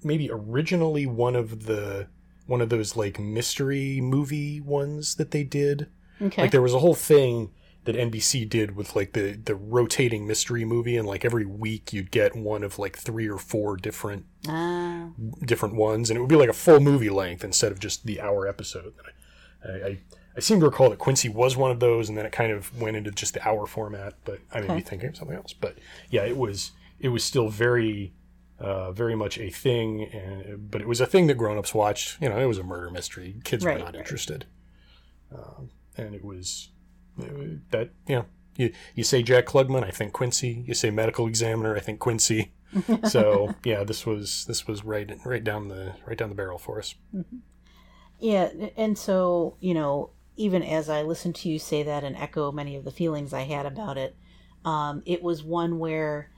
maybe 0.03 0.29
originally 0.31 1.07
one 1.07 1.37
of 1.37 1.67
the 1.67 2.09
one 2.47 2.61
of 2.61 2.69
those 2.69 2.97
like 2.97 3.19
mystery 3.21 4.01
movie 4.01 4.61
ones 4.61 5.15
that 5.17 5.31
they 5.31 5.45
did. 5.45 5.89
Okay. 6.21 6.43
Like 6.43 6.51
there 6.51 6.63
was 6.63 6.75
a 6.75 6.79
whole 6.81 6.95
thing 6.97 7.51
that 7.88 7.97
NBC 7.97 8.47
did 8.47 8.76
with 8.76 8.95
like 8.95 9.14
the 9.14 9.33
the 9.33 9.54
rotating 9.54 10.26
mystery 10.26 10.62
movie, 10.62 10.95
and 10.99 11.09
like 11.09 11.25
every 11.25 11.47
week 11.47 11.90
you'd 11.90 12.11
get 12.11 12.37
one 12.37 12.62
of 12.62 12.78
like 12.78 12.99
three 12.99 13.26
or 13.26 13.38
four 13.38 13.78
different 13.78 14.26
Ah, 14.47 15.09
different 15.40 15.75
ones, 15.75 16.11
and 16.11 16.18
it 16.18 16.21
would 16.21 16.28
be 16.28 16.37
like 16.37 16.50
a 16.50 16.52
full 16.52 16.80
movie 16.80 17.09
length 17.09 17.42
instead 17.42 17.73
of 17.73 17.80
just 17.80 18.04
the 18.04 18.21
hour 18.21 18.47
episode. 18.47 18.92
I, 19.64 19.71
I, 19.71 19.99
I, 20.37 20.40
seem 20.40 20.61
to 20.61 20.66
recall 20.66 20.90
that 20.90 20.99
Quincy 20.99 21.30
was 21.30 21.57
one 21.57 21.71
of 21.71 21.80
those, 21.80 22.11
and 22.11 22.18
then 22.18 22.26
it 22.26 22.33
kind 22.33 22.52
of 22.52 22.78
went 22.78 22.95
into 22.95 23.11
just 23.11 23.33
the 23.33 23.49
hour 23.49 23.64
format. 23.66 24.16
But 24.26 24.40
I 24.52 24.61
may 24.61 24.75
be 24.75 24.80
thinking 24.83 25.09
of 25.09 25.16
something 25.16 25.37
else. 25.37 25.54
But 25.54 25.78
yeah, 26.11 26.25
it 26.25 26.37
was 26.37 26.73
it 27.00 27.09
was 27.09 27.25
still 27.25 27.49
very 27.49 28.12
uh, 28.59 28.92
very 28.92 29.16
much 29.16 29.38
a 29.38 29.49
thing, 29.49 30.04
and 30.12 30.71
but 30.71 30.83
it 30.83 30.87
was 30.87 31.00
a 31.00 31.07
thing 31.07 31.26
that 31.28 31.38
grown-ups 31.38 31.73
watched. 31.73 32.21
You 32.21 32.28
know, 32.28 32.38
it 32.38 32.45
was 32.45 32.59
a 32.59 32.62
murder 32.62 32.90
mystery. 32.90 33.37
Kids 33.45 33.64
Right, 33.64 33.78
were 33.78 33.85
not 33.85 33.95
right. 33.95 34.00
interested, 34.00 34.45
um, 35.35 35.71
and 35.97 36.14
it 36.14 36.23
was 36.23 36.68
that 37.71 37.91
you 38.07 38.17
know. 38.17 38.25
You, 38.57 38.73
you 38.97 39.05
say 39.05 39.23
Jack 39.23 39.47
Klugman, 39.47 39.85
I 39.85 39.93
think 39.93 40.13
Quincy. 40.13 40.65
You 40.67 40.75
say 40.75 40.91
medical 40.91 41.29
examiner, 41.29 41.77
I 41.77 41.79
think 41.79 42.01
Quincy. 42.01 42.51
so 43.09 43.55
yeah, 43.65 43.85
this 43.85 44.05
was 44.05 44.45
this 44.47 44.67
was 44.67 44.85
right 44.85 45.09
right 45.25 45.45
down 45.45 45.69
the 45.69 45.95
right 46.07 46.19
down 46.19 46.29
the 46.29 46.35
barrel 46.35 46.59
for 46.59 46.79
us. 46.79 46.97
yeah, 48.19 48.51
and 48.77 48.99
so, 48.99 49.57
you 49.61 49.75
know, 49.75 50.11
even 50.37 50.63
as 50.63 50.89
I 50.89 51.03
listened 51.03 51.35
to 51.37 51.49
you 51.49 51.59
say 51.59 51.83
that 51.83 52.05
and 52.05 52.17
echo 52.17 52.53
many 52.53 52.77
of 52.77 52.85
the 52.85 52.91
feelings 52.91 53.33
I 53.33 53.43
had 53.43 53.67
about 53.67 53.97
it, 53.97 54.17
um, 54.65 55.03
it 55.07 55.23
was 55.23 55.43
one 55.43 55.79
where 55.79 56.31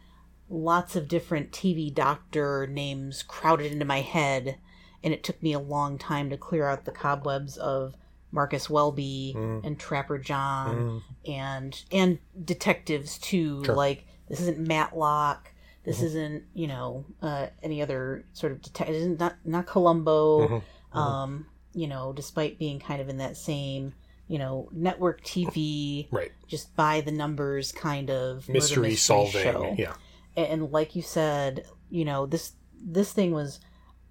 lots 0.48 0.96
of 0.96 1.08
different 1.08 1.52
TV 1.52 1.92
doctor 1.92 2.66
names 2.66 3.22
crowded 3.22 3.72
into 3.72 3.84
my 3.84 4.00
head, 4.00 4.58
and 5.02 5.14
it 5.14 5.22
took 5.24 5.42
me 5.42 5.52
a 5.52 5.58
long 5.58 5.98
time 5.98 6.30
to 6.30 6.36
clear 6.36 6.66
out 6.66 6.84
the 6.84 6.92
cobwebs 6.92 7.56
of 7.56 7.94
Marcus 8.32 8.68
Welby 8.70 9.34
Mm. 9.36 9.64
and 9.64 9.78
Trapper 9.78 10.18
John 10.18 11.02
and 11.26 11.82
and 11.90 12.18
detectives 12.44 13.18
too. 13.18 13.64
Sure. 13.64 13.74
Like 13.74 14.06
this 14.28 14.40
isn't 14.40 14.58
Matlock. 14.58 15.52
This 15.84 16.02
isn't 16.02 16.44
you 16.54 16.66
know 16.66 17.04
uh, 17.22 17.46
any 17.62 17.82
other 17.82 18.24
sort 18.32 18.52
of 18.52 18.62
detective. 18.62 18.94
Isn't 18.96 19.18
not 19.20 19.36
not 19.44 19.66
Columbo. 19.66 20.48
Mhm. 20.48 20.62
Um, 20.96 21.46
you 21.72 21.86
know, 21.86 22.12
despite 22.12 22.58
being 22.58 22.80
kind 22.80 23.00
of 23.00 23.08
in 23.08 23.18
that 23.18 23.36
same 23.36 23.94
you 24.28 24.38
know 24.38 24.68
network 24.72 25.22
TV, 25.24 26.06
Right, 26.12 26.32
just 26.46 26.74
by 26.76 27.00
the 27.00 27.10
numbers 27.12 27.72
kind 27.72 28.10
of 28.10 28.48
murder 28.48 28.52
mystery, 28.52 28.94
solving. 28.96 29.42
show. 29.42 29.74
Yeah, 29.78 29.94
A- 30.36 30.50
And 30.52 30.70
like 30.70 30.94
you 30.94 31.02
said, 31.02 31.64
you 31.90 32.04
know 32.04 32.26
this 32.26 32.52
this 32.80 33.12
thing 33.12 33.32
was 33.32 33.58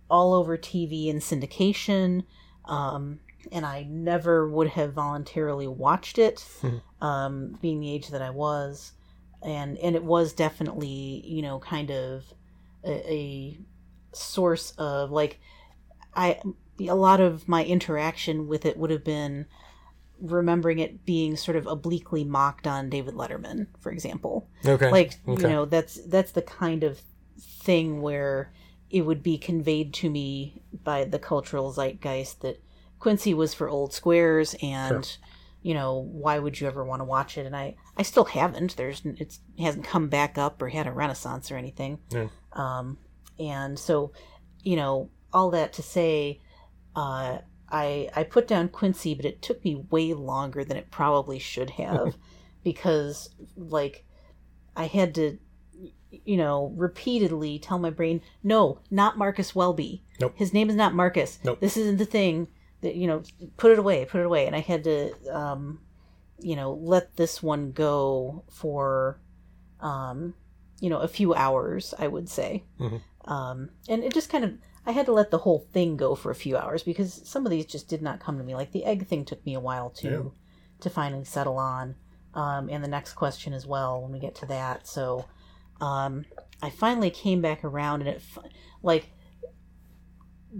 all 0.09 0.33
over 0.33 0.57
TV 0.57 1.09
and 1.09 1.21
syndication. 1.21 2.23
Um, 2.65 3.19
and 3.51 3.65
I 3.65 3.83
never 3.83 4.47
would 4.47 4.69
have 4.69 4.93
voluntarily 4.93 5.67
watched 5.67 6.17
it, 6.17 6.45
Mhm. 6.61 6.81
um, 7.01 7.57
being 7.61 7.79
the 7.79 7.91
age 7.91 8.09
that 8.09 8.21
I 8.21 8.29
was, 8.29 8.93
and 9.41 9.77
and 9.77 9.95
it 9.95 10.03
was 10.03 10.33
definitely 10.33 11.23
you 11.25 11.41
know 11.41 11.59
kind 11.59 11.91
of 11.91 12.33
a, 12.83 13.11
a 13.13 13.59
source 14.13 14.71
of 14.77 15.11
like 15.11 15.39
I 16.15 16.41
a 16.79 16.95
lot 16.95 17.19
of 17.21 17.47
my 17.47 17.63
interaction 17.65 18.47
with 18.47 18.65
it 18.65 18.77
would 18.77 18.89
have 18.89 19.03
been 19.03 19.45
remembering 20.21 20.79
it 20.79 21.05
being 21.05 21.37
sort 21.37 21.55
of 21.55 21.65
obliquely 21.65 22.23
mocked 22.25 22.67
on 22.67 22.89
David 22.89 23.13
Letterman, 23.13 23.67
for 23.79 23.91
example 23.91 24.49
okay. 24.65 24.91
like 24.91 25.19
Okay. 25.27 25.43
you 25.43 25.47
know 25.47 25.65
that's 25.65 25.95
that's 26.07 26.31
the 26.33 26.41
kind 26.41 26.83
of 26.83 27.01
thing 27.39 28.01
where 28.01 28.51
it 28.89 29.01
would 29.03 29.23
be 29.23 29.37
conveyed 29.37 29.93
to 29.93 30.09
me 30.09 30.61
by 30.83 31.05
the 31.05 31.19
cultural 31.19 31.71
zeitgeist 31.71 32.41
that 32.41 32.61
Quincy 32.99 33.33
was 33.33 33.53
for 33.53 33.69
old 33.69 33.93
squares 33.93 34.55
and 34.61 35.17
you 35.61 35.73
know 35.73 36.07
why 36.11 36.39
would 36.39 36.59
you 36.59 36.67
ever 36.67 36.83
want 36.83 36.99
to 37.01 37.05
watch 37.05 37.37
it? 37.37 37.45
And 37.45 37.55
I 37.55 37.75
I 37.97 38.03
still 38.03 38.25
haven't. 38.25 38.75
There's 38.77 39.01
it's 39.05 39.39
it 39.57 39.63
hasn't 39.63 39.85
come 39.85 40.07
back 40.07 40.37
up 40.37 40.61
or 40.61 40.69
had 40.69 40.87
a 40.87 40.91
renaissance 40.91 41.51
or 41.51 41.57
anything. 41.57 41.99
Yeah. 42.11 42.27
um 42.53 42.97
and 43.39 43.77
so 43.79 44.11
you 44.63 44.75
know 44.75 45.09
all 45.33 45.49
that 45.51 45.73
to 45.73 45.81
say 45.81 46.41
uh 46.95 47.39
I 47.71 48.09
I 48.15 48.23
put 48.23 48.47
down 48.47 48.69
Quincy 48.69 49.13
but 49.15 49.25
it 49.25 49.41
took 49.41 49.63
me 49.63 49.75
way 49.89 50.13
longer 50.13 50.63
than 50.63 50.77
it 50.77 50.91
probably 50.91 51.39
should 51.39 51.71
have 51.71 52.15
because 52.63 53.29
like 53.55 54.05
I 54.75 54.85
had 54.85 55.15
to 55.15 55.37
you 56.11 56.37
know 56.37 56.73
repeatedly 56.75 57.59
tell 57.59 57.77
my 57.79 57.89
brain 57.91 58.21
no 58.43 58.79
not 58.89 59.17
Marcus 59.17 59.53
Welby. 59.55 60.03
Nope. 60.19 60.33
his 60.35 60.53
name 60.53 60.69
is 60.69 60.75
not 60.75 60.93
Marcus. 60.93 61.39
Nope. 61.43 61.59
this 61.59 61.77
isn't 61.77 61.97
the 61.97 62.05
thing 62.05 62.47
that 62.81 62.95
you 62.95 63.07
know 63.07 63.21
put 63.57 63.71
it 63.71 63.79
away 63.79 64.05
put 64.05 64.19
it 64.21 64.25
away 64.25 64.47
and 64.47 64.55
I 64.55 64.59
had 64.59 64.83
to 64.85 65.13
um 65.35 65.79
you 66.39 66.55
know 66.55 66.73
let 66.73 67.15
this 67.15 67.43
one 67.43 67.71
go 67.71 68.43
for 68.49 69.19
um 69.79 70.33
you 70.79 70.89
know 70.89 70.99
a 70.99 71.07
few 71.07 71.33
hours 71.33 71.93
I 71.99 72.07
would 72.07 72.29
say 72.29 72.63
Mhm. 72.79 73.01
um 73.25 73.69
and 73.87 74.03
it 74.03 74.13
just 74.13 74.29
kind 74.29 74.43
of 74.45 74.53
I 74.85 74.91
had 74.91 75.05
to 75.07 75.11
let 75.11 75.29
the 75.29 75.39
whole 75.39 75.59
thing 75.71 75.97
go 75.97 76.15
for 76.15 76.31
a 76.31 76.35
few 76.35 76.57
hours 76.57 76.83
because 76.83 77.21
some 77.27 77.45
of 77.45 77.51
these 77.51 77.65
just 77.65 77.87
did 77.89 78.01
not 78.01 78.19
come 78.19 78.37
to 78.37 78.43
me 78.43 78.55
like 78.55 78.71
the 78.71 78.85
egg 78.85 79.07
thing 79.07 79.25
took 79.25 79.45
me 79.45 79.53
a 79.53 79.59
while 79.59 79.89
to 79.91 80.09
Yeah. 80.09 80.29
to 80.81 80.89
finally 80.89 81.25
settle 81.25 81.57
on 81.57 81.95
um, 82.33 82.69
and 82.69 82.83
the 82.83 82.87
next 82.87 83.13
question 83.13 83.53
as 83.53 83.65
well 83.65 84.01
when 84.01 84.11
we 84.11 84.19
get 84.19 84.35
to 84.35 84.45
that. 84.45 84.87
So 84.87 85.25
um, 85.81 86.25
I 86.61 86.69
finally 86.69 87.09
came 87.09 87.41
back 87.41 87.63
around, 87.63 88.01
and 88.01 88.09
it 88.09 88.21
like 88.83 89.09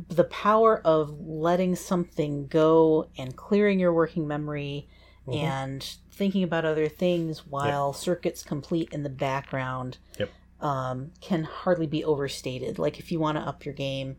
the 0.09 0.23
power 0.25 0.79
of 0.85 1.19
letting 1.19 1.75
something 1.75 2.47
go 2.47 3.09
and 3.17 3.35
clearing 3.35 3.79
your 3.79 3.93
working 3.93 4.27
memory 4.27 4.87
and 5.31 5.83
thinking 6.11 6.41
about 6.43 6.65
other 6.65 6.87
things 6.89 7.45
while 7.45 7.93
circuits 7.93 8.41
complete 8.43 8.89
in 8.91 9.03
the 9.03 9.09
background 9.09 9.99
Yep. 10.17 10.29
um, 10.61 11.11
can 11.21 11.43
hardly 11.43 11.85
be 11.85 12.03
overstated. 12.03 12.79
Like 12.79 12.99
if 12.99 13.11
you 13.11 13.19
want 13.19 13.37
to 13.37 13.41
up 13.43 13.63
your 13.63 13.75
game, 13.75 14.17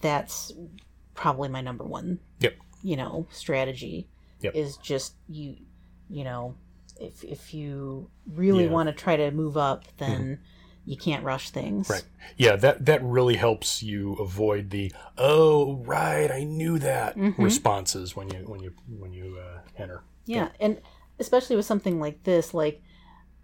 that's 0.00 0.52
probably 1.14 1.48
my 1.48 1.60
number 1.60 1.84
one. 1.84 2.18
Yep. 2.40 2.54
You 2.82 2.96
know, 2.96 3.26
strategy 3.30 4.08
Yep. 4.40 4.54
is 4.56 4.76
just 4.78 5.14
you. 5.28 5.56
You 6.08 6.24
know, 6.24 6.56
if 7.00 7.22
if 7.22 7.54
you 7.54 8.10
really 8.26 8.60
Yeah. 8.60 8.64
Mm-hmm. 8.66 8.74
want 8.74 8.88
to 8.88 8.92
try 8.92 9.16
to 9.16 9.30
move 9.30 9.56
up, 9.56 9.84
then 9.98 10.40
you 10.90 10.96
can't 10.96 11.22
rush 11.22 11.50
things. 11.50 11.88
Right. 11.88 12.02
Yeah, 12.36 12.56
that 12.56 12.84
that 12.86 13.00
really 13.04 13.36
helps 13.36 13.80
you 13.80 14.14
avoid 14.14 14.70
the 14.70 14.92
"oh 15.16 15.76
right, 15.76 16.30
I 16.30 16.42
knew 16.42 16.80
that" 16.80 17.16
Mm-hmm. 17.16 17.42
responses 17.42 18.16
when 18.16 18.28
you 18.28 18.40
when 18.40 18.60
you 18.60 18.74
when 18.98 19.12
you 19.12 19.38
uh, 19.38 19.60
enter. 19.78 20.02
Yeah, 20.26 20.48
and 20.58 20.80
especially 21.20 21.54
with 21.54 21.64
something 21.64 22.00
like 22.00 22.24
this, 22.24 22.52
like 22.52 22.82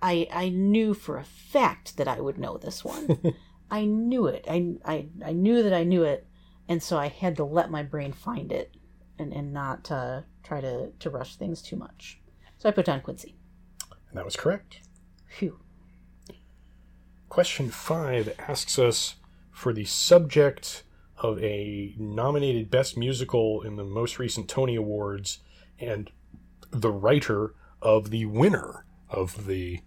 I 0.02 0.26
I 0.32 0.48
knew 0.48 0.92
for 0.92 1.18
a 1.18 1.24
fact 1.24 1.96
that 1.98 2.08
I 2.08 2.20
would 2.20 2.36
know 2.36 2.58
this 2.58 2.84
one. 2.84 3.34
I 3.70 3.84
knew 3.84 4.26
it. 4.26 4.44
I, 4.48 4.74
I 4.84 5.06
I 5.24 5.32
knew 5.32 5.62
that 5.62 5.72
I 5.72 5.84
knew 5.84 6.02
it, 6.02 6.26
and 6.68 6.82
so 6.82 6.98
I 6.98 7.08
had 7.08 7.36
to 7.36 7.44
let 7.44 7.70
my 7.70 7.84
brain 7.84 8.12
find 8.12 8.50
it, 8.50 8.76
and 9.20 9.32
and 9.32 9.52
not 9.52 9.90
uh, 9.92 10.22
try 10.42 10.60
to 10.60 10.90
to 10.98 11.10
rush 11.10 11.36
things 11.36 11.62
too 11.62 11.76
much. 11.76 12.20
So 12.58 12.68
I 12.68 12.72
put 12.72 12.86
down 12.86 13.02
Quincy. 13.02 13.36
And 14.08 14.18
that 14.18 14.24
was 14.24 14.36
correct. 14.36 14.80
Phew. 15.28 15.60
Question 17.36 17.68
five 17.68 18.34
asks 18.38 18.78
us 18.78 19.16
for 19.50 19.74
the 19.74 19.84
subject 19.84 20.84
of 21.18 21.38
a 21.44 21.94
nominated 21.98 22.70
Best 22.70 22.96
Musical 22.96 23.60
in 23.60 23.76
the 23.76 23.84
most 23.84 24.18
recent 24.18 24.48
Tony 24.48 24.74
Awards 24.74 25.40
and 25.78 26.10
the 26.70 26.90
writer 26.90 27.52
of 27.82 28.08
the 28.08 28.24
winner 28.24 28.86
of 29.10 29.46
the 29.46 29.80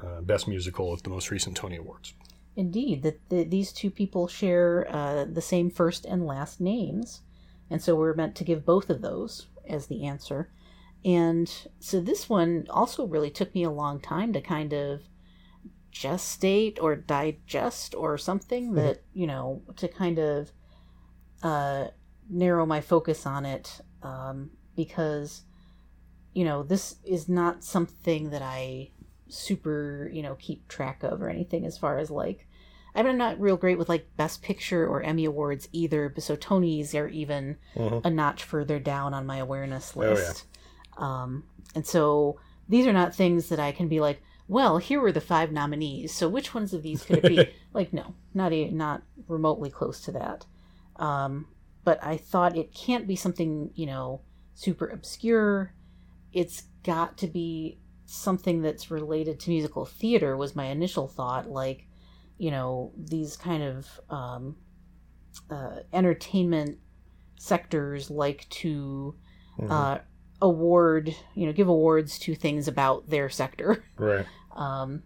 uh, 0.00 0.20
Best 0.20 0.46
Musical 0.46 0.92
at 0.92 1.02
the 1.02 1.10
most 1.10 1.32
recent 1.32 1.56
Tony 1.56 1.74
Awards. 1.74 2.14
Indeed, 2.54 3.02
that 3.02 3.28
the, 3.30 3.42
these 3.42 3.72
two 3.72 3.90
people 3.90 4.28
share 4.28 4.86
uh, 4.88 5.24
the 5.24 5.42
same 5.42 5.70
first 5.70 6.04
and 6.04 6.24
last 6.24 6.60
names, 6.60 7.22
and 7.68 7.82
so 7.82 7.96
we're 7.96 8.14
meant 8.14 8.36
to 8.36 8.44
give 8.44 8.64
both 8.64 8.88
of 8.88 9.02
those 9.02 9.48
as 9.68 9.88
the 9.88 10.06
answer. 10.06 10.52
And 11.04 11.52
so 11.80 12.00
this 12.00 12.28
one 12.28 12.68
also 12.70 13.08
really 13.08 13.30
took 13.30 13.52
me 13.56 13.64
a 13.64 13.70
long 13.70 13.98
time 13.98 14.32
to 14.34 14.40
kind 14.40 14.72
of 14.72 15.00
gestate 15.92 16.78
or 16.80 16.96
digest 16.96 17.94
or 17.94 18.16
something 18.16 18.72
that 18.74 19.02
you 19.12 19.26
know 19.26 19.62
to 19.76 19.86
kind 19.88 20.18
of 20.18 20.50
uh, 21.42 21.88
narrow 22.30 22.64
my 22.64 22.80
focus 22.80 23.26
on 23.26 23.44
it 23.44 23.80
um, 24.02 24.50
because 24.76 25.42
you 26.32 26.44
know 26.44 26.62
this 26.62 26.96
is 27.04 27.28
not 27.28 27.62
something 27.62 28.30
that 28.30 28.42
I 28.42 28.90
super 29.28 30.10
you 30.12 30.22
know 30.22 30.34
keep 30.36 30.66
track 30.68 31.02
of 31.02 31.22
or 31.22 31.28
anything 31.28 31.64
as 31.66 31.76
far 31.78 31.98
as 31.98 32.10
like 32.10 32.46
I 32.94 33.02
mean, 33.02 33.12
I'm 33.12 33.18
not 33.18 33.40
real 33.40 33.56
great 33.56 33.78
with 33.78 33.88
like 33.88 34.14
Best 34.18 34.42
Picture 34.42 34.86
or 34.86 35.02
Emmy 35.02 35.24
Awards 35.24 35.66
either, 35.72 36.10
but 36.10 36.22
so 36.22 36.36
Tonys 36.36 36.94
are 36.94 37.08
even 37.08 37.56
Mhm. 37.74 38.04
a 38.04 38.10
notch 38.10 38.44
further 38.44 38.78
down 38.78 39.14
on 39.14 39.24
my 39.24 39.38
awareness 39.38 39.94
Oh, 39.96 40.02
yeah. 40.02 40.08
list. 40.10 40.44
Um, 40.98 41.44
and 41.74 41.86
so 41.86 42.38
these 42.68 42.86
are 42.86 42.92
not 42.92 43.14
things 43.14 43.48
that 43.48 43.58
I 43.58 43.72
can 43.72 43.88
be 43.88 43.98
like, 43.98 44.22
well, 44.52 44.78
here 44.78 45.00
were 45.00 45.12
the 45.12 45.20
five 45.20 45.50
nominees, 45.50 46.12
so 46.12 46.28
which 46.28 46.54
ones 46.54 46.74
of 46.74 46.82
these 46.82 47.04
could 47.04 47.18
it 47.24 47.28
be? 47.28 47.48
like, 47.72 47.92
no, 47.92 48.14
not 48.34 48.52
e 48.52 48.70
not 48.70 49.02
remotely 49.26 49.70
close 49.70 50.00
to 50.02 50.12
that. 50.12 50.44
Um, 50.96 51.46
but 51.84 51.98
I 52.04 52.16
thought 52.18 52.56
it 52.56 52.74
can't 52.74 53.06
be 53.08 53.16
something 53.16 53.70
you 53.74 53.86
know 53.86 54.20
super 54.54 54.86
obscure. 54.86 55.72
It's 56.32 56.64
got 56.84 57.16
to 57.18 57.26
be 57.26 57.78
something 58.04 58.60
that's 58.62 58.90
related 58.90 59.40
to 59.40 59.50
musical 59.50 59.86
theater. 59.86 60.36
Was 60.36 60.54
my 60.54 60.66
initial 60.66 61.08
thought 61.08 61.48
like 61.48 61.86
you 62.38 62.50
know 62.50 62.92
these 62.96 63.36
kind 63.36 63.62
of 63.62 64.00
um, 64.10 64.56
uh, 65.50 65.80
entertainment 65.92 66.78
sectors 67.38 68.10
like 68.10 68.46
to 68.50 69.14
Mhm. 69.58 69.70
uh, 69.70 69.98
award 70.40 71.14
you 71.34 71.46
know 71.46 71.52
give 71.52 71.68
awards 71.68 72.18
to 72.18 72.34
things 72.34 72.66
about 72.66 73.08
their 73.08 73.28
sector 73.28 73.84
right. 73.96 74.26
Um, 74.56 75.02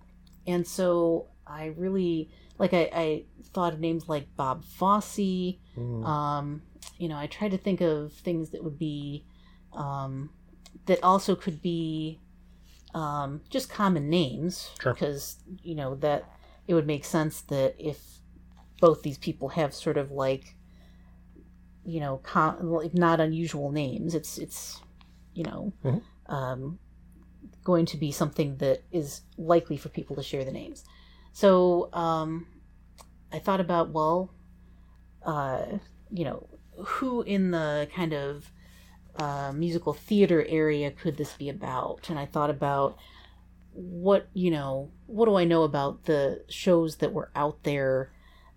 and 0.47 0.67
so 0.67 1.27
i 1.47 1.67
really 1.77 2.31
like 2.59 2.73
I, 2.73 2.91
I 2.93 3.25
thought 3.53 3.73
of 3.75 3.81
names 3.81 4.09
like 4.09 4.35
bob 4.37 4.65
fosse 4.65 5.19
Mm. 5.77 6.05
um, 6.07 6.63
you 6.99 7.09
know 7.09 7.17
i 7.17 7.27
tried 7.27 7.51
to 7.51 7.59
think 7.59 7.81
of 7.81 8.13
things 8.13 8.51
that 8.51 8.65
would 8.65 8.79
be 8.79 9.25
um, 9.73 10.31
that 10.87 11.03
also 11.03 11.35
could 11.37 11.61
be 11.61 12.19
um, 12.95 13.43
just 13.51 13.69
common 13.69 14.09
names 14.09 14.71
Sure. 14.81 14.95
because 14.95 15.37
you 15.63 15.75
know 15.75 15.95
that 15.97 16.25
it 16.67 16.75
would 16.75 16.87
make 16.87 17.05
sense 17.05 17.43
that 17.43 17.75
if 17.79 17.99
both 18.81 19.03
these 19.03 19.19
people 19.19 19.49
have 19.51 19.75
sort 19.75 19.97
of 19.99 20.11
like 20.11 20.57
you 21.85 22.01
know 22.01 22.19
com- 22.23 22.71
like 22.71 22.95
not 22.95 23.21
unusual 23.21 23.71
names 23.71 24.15
it's 24.15 24.39
it's 24.39 24.81
you 25.35 25.45
know 25.45 25.73
Mhm. 25.85 26.03
um, 26.27 26.79
going 27.67 27.87
to 27.87 27.97
be 27.97 28.11
something 28.13 28.51
that 28.59 28.79
is 28.93 29.23
likely 29.37 29.77
for 29.77 29.89
people 29.89 30.15
to 30.17 30.23
share 30.23 30.45
the 30.45 30.53
names. 30.63 30.85
So 31.33 31.91
um, 31.93 32.47
i 33.33 33.39
thought 33.41 33.61
about 33.61 33.87
well 33.91 34.19
uh, 35.35 35.65
you 36.19 36.25
know 36.25 36.39
who 36.95 37.23
in 37.23 37.51
the 37.51 37.89
kind 37.99 38.13
of 38.13 38.51
uh, 39.25 39.51
musical 39.65 39.93
theater 40.09 40.41
area 40.63 40.91
could 40.91 41.17
this 41.17 41.33
be 41.43 41.49
about? 41.49 42.09
And 42.11 42.19
i 42.19 42.27
thought 42.27 42.51
about 42.59 42.97
what 43.73 44.23
you 44.33 44.51
know 44.51 44.91
what 45.07 45.27
do 45.27 45.35
i 45.37 45.45
know 45.45 45.63
about 45.71 46.05
the 46.05 46.43
shows 46.49 46.97
that 46.97 47.13
were 47.13 47.31
out 47.35 47.63
there 47.65 48.11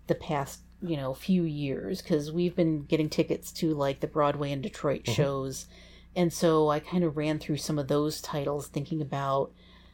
the 0.06 0.14
past 0.14 0.60
you 0.90 0.96
know 0.96 1.12
few 1.14 1.42
years? 1.44 2.00
Because 2.00 2.30
we've 2.38 2.56
been 2.56 2.84
getting 2.84 3.10
tickets 3.10 3.52
to 3.60 3.74
like 3.74 3.98
the 4.00 4.06
broadway 4.16 4.52
and 4.52 4.62
detroit 4.62 5.04
Mhm. 5.04 5.14
shows 5.14 5.66
and 6.16 6.32
so 6.32 6.68
i 6.68 6.78
kind 6.80 7.04
of 7.04 7.16
ran 7.16 7.38
through 7.38 7.56
some 7.56 7.78
of 7.78 7.88
those 7.88 8.20
titles 8.20 8.66
thinking 8.68 9.00
about 9.00 9.52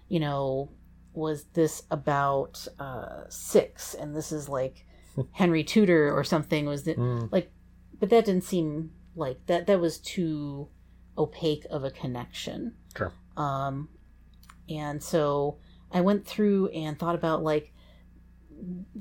you 0.08 0.18
know 0.20 0.70
was 1.12 1.44
this 1.54 1.82
about 1.90 2.66
uh 2.78 3.22
six 3.28 3.94
and 3.94 4.14
this 4.16 4.32
is 4.32 4.48
like 4.48 4.84
henry 5.32 5.62
tudor 5.64 6.12
or 6.16 6.24
something 6.24 6.66
was 6.66 6.84
that 6.84 6.96
Mm. 6.98 7.28
but 7.30 7.48
that 8.00 8.24
didn't 8.26 8.44
seem 8.44 8.92
like 9.14 9.44
that 9.46 9.66
that 9.66 9.80
was 9.80 9.98
too 9.98 10.68
opaque 11.18 11.66
of 11.70 11.84
a 11.84 11.90
connection 11.90 12.74
Sure. 12.96 13.12
um 13.36 13.88
and 14.68 15.02
so 15.02 15.56
i 15.90 16.00
went 16.02 16.26
through 16.26 16.68
and 16.68 16.98
thought 16.98 17.14
about 17.14 17.42
like 17.42 17.72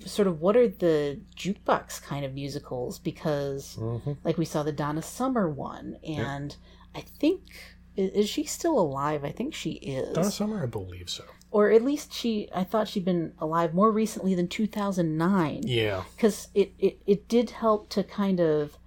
sort 0.06 0.28
of 0.28 0.42
what 0.42 0.56
are 0.58 0.68
the 0.68 1.20
jukebox 1.36 2.02
kind 2.02 2.26
of 2.26 2.34
musicals 2.34 3.00
because 3.00 3.78
Mhm. 3.80 4.18
like 4.24 4.38
we 4.38 4.46
saw 4.46 4.64
the 4.64 4.72
donna 4.74 5.02
summer 5.02 5.50
one 5.50 5.98
and 6.04 6.56
i 6.96 7.02
think 7.02 7.42
is 7.96 8.28
she 8.30 8.44
still 8.46 8.80
alive 8.80 9.24
i 9.24 9.32
think 9.32 9.54
she 9.54 9.72
is 9.74 10.14
Donna 10.14 10.32
Summer, 10.32 10.64
I 10.64 10.66
believe 10.66 11.10
so. 11.10 11.24
or 11.52 11.72
at 11.72 11.84
least 11.84 12.14
she 12.14 12.50
i 12.54 12.64
thought 12.64 12.88
she'd 12.88 13.06
been 13.06 13.34
alive 13.40 13.74
more 13.74 13.92
recently 13.92 14.34
than 14.36 14.48
2009 14.48 15.62
Yeah. 15.66 16.04
because 16.16 16.48
it, 16.54 16.74
it 16.80 17.00
it 17.06 17.28
did 17.28 17.52
help 17.52 17.90
to 17.90 18.04
kind 18.04 18.40
of 18.40 18.78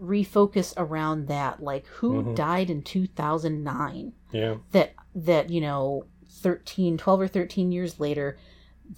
refocus 0.00 0.74
around 0.76 1.26
that 1.28 1.62
like 1.62 1.86
who 1.86 2.22
Mhm. 2.22 2.34
died 2.36 2.70
in 2.70 2.82
2009 2.82 4.12
Yeah. 4.32 4.56
that 4.72 4.94
that 5.14 5.50
you 5.50 5.60
know 5.60 6.04
13 6.28 6.98
12 6.98 7.20
or 7.20 7.28
13 7.28 7.72
years 7.72 7.98
later 7.98 8.36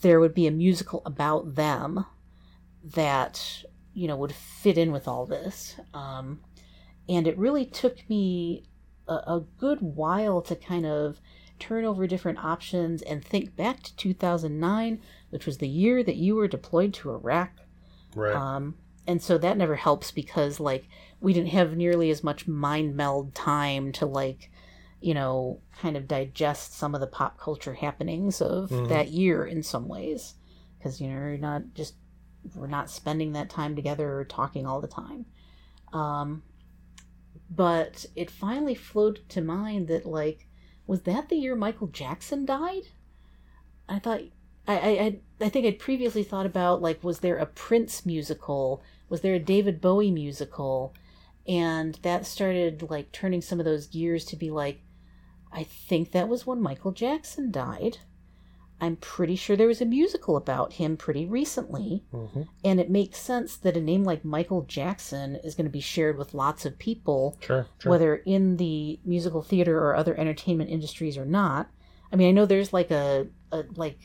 there 0.03 0.19
would 0.21 0.35
be 0.35 0.47
a 0.47 0.51
musical 0.51 1.03
about 1.07 1.55
them 1.55 2.05
that 2.83 3.63
you 3.95 4.09
know 4.09 4.17
would 4.17 4.33
fit 4.33 4.77
in 4.77 4.91
with 4.93 5.07
all 5.07 5.25
this 5.27 5.77
um 5.95 6.41
and 7.09 7.27
it 7.27 7.39
really 7.39 7.65
took 7.65 8.09
me 8.09 8.65
a, 9.07 9.13
a 9.15 9.45
good 9.59 9.81
while 9.81 10.41
to 10.43 10.55
kind 10.57 10.87
of 10.87 11.21
turn 11.59 11.85
over 11.85 12.07
different 12.07 12.39
options 12.45 13.03
and 13.03 13.25
think 13.25 13.57
back 13.57 13.83
to 13.83 13.97
2009 13.97 15.01
which 15.31 15.45
was 15.47 15.59
the 15.59 15.69
year 15.69 16.03
that 16.05 16.17
you 16.17 16.35
were 16.37 16.49
deployed 16.49 16.95
to 16.95 17.11
iraq 17.11 17.51
Right. 18.15 18.35
um, 18.37 18.75
and 19.07 19.23
so 19.23 19.39
that 19.39 19.57
never 19.57 19.77
helps 19.77 20.11
because 20.11 20.61
like 20.61 20.89
we 21.21 21.33
didn't 21.33 21.51
have 21.51 21.77
nearly 21.77 22.11
as 22.11 22.23
much 22.23 22.47
mind 22.47 22.95
meld 22.97 23.35
time 23.35 23.91
to 23.93 24.07
like 24.07 24.51
you 25.01 25.15
know 25.15 25.61
kind 25.81 25.97
of 25.97 26.07
digest 26.09 26.75
some 26.75 26.95
of 26.95 27.01
the 27.01 27.07
pop 27.07 27.39
culture 27.39 27.75
happenings 27.75 28.41
of 28.41 28.71
Mhm. 28.71 28.89
that 28.89 29.09
year 29.09 29.45
in 29.47 29.63
some 29.63 29.89
ways 29.89 30.35
because 30.79 31.01
you 31.01 31.09
know 31.09 31.15
you're 31.15 31.39
not 31.39 31.63
just 31.75 31.95
we're 32.55 32.67
not 32.67 32.89
spending 32.91 33.33
that 33.33 33.51
time 33.51 33.75
together 33.77 34.19
or 34.19 34.25
talking 34.25 34.65
all 34.67 34.81
the 34.81 34.87
time 34.89 35.25
um, 35.93 36.43
but 37.51 38.07
it 38.17 38.31
finally 38.31 38.75
floated 38.75 39.29
to 39.29 39.41
mind 39.41 39.89
that 39.89 40.07
like 40.07 40.47
was 40.87 41.03
that 41.03 41.29
the 41.29 41.37
year 41.37 41.55
michael 41.57 41.87
jackson 41.89 42.45
died 42.45 42.83
i 43.89 43.99
thought 43.99 44.21
I, 44.67 44.75
I- 44.75 45.21
I 45.41 45.49
think 45.49 45.67
I'd 45.67 45.79
previously 45.79 46.25
thought 46.25 46.45
about 46.47 46.83
like, 46.83 47.03
was 47.03 47.21
there 47.21 47.39
a 47.39 47.47
Prince 47.47 48.05
musical? 48.05 48.83
Was 49.09 49.21
there 49.23 49.35
a 49.35 49.39
David 49.39 49.81
Bowie 49.81 50.11
musical? 50.11 50.93
And 51.47 51.95
that 52.03 52.27
started 52.27 52.83
like 52.91 53.13
turning 53.13 53.41
some 53.41 53.61
of 53.61 53.65
those 53.65 53.87
gears 53.87 54.25
to 54.27 54.37
be 54.37 54.51
like, 54.51 54.83
I 55.53 55.63
think 55.63 56.11
that 56.13 56.29
was 56.29 56.45
when 56.47 56.61
Michael 56.61 56.91
Jackson 56.93 57.51
died. 57.51 57.99
I'm 58.81 58.97
pretty 58.97 59.35
sure 59.37 59.57
there 59.57 59.67
was 59.67 59.81
a 59.81 59.85
musical 59.87 60.37
about 60.37 60.75
him 60.75 60.97
pretty 60.97 61.27
recently, 61.27 62.05
Mm-hmm. 62.13 62.43
and 62.65 62.79
it 62.81 62.91
makes 62.91 63.19
sense 63.19 63.57
that 63.57 63.77
a 63.77 63.81
name 63.81 64.05
like 64.05 64.25
Michael 64.25 64.63
Jackson 64.63 65.37
is 65.37 65.55
going 65.55 65.65
to 65.67 65.71
be 65.71 65.81
shared 65.81 66.17
with 66.17 66.35
lots 66.35 66.65
of 66.65 66.79
people, 66.79 67.37
Sure, 67.41 67.67
sure. 67.79 67.91
whether 67.91 68.17
in 68.17 68.57
the 68.57 69.01
musical 69.05 69.43
theater 69.43 69.79
or 69.79 69.97
other 69.97 70.15
entertainment 70.19 70.71
industries 70.71 71.19
or 71.19 71.25
not. 71.27 71.69
I 72.13 72.17
mean, 72.17 72.29
I 72.29 72.33
know 72.33 72.47
there's 72.47 72.73
like 72.73 72.91
a, 72.91 73.27
a 73.53 73.65
like 73.75 73.99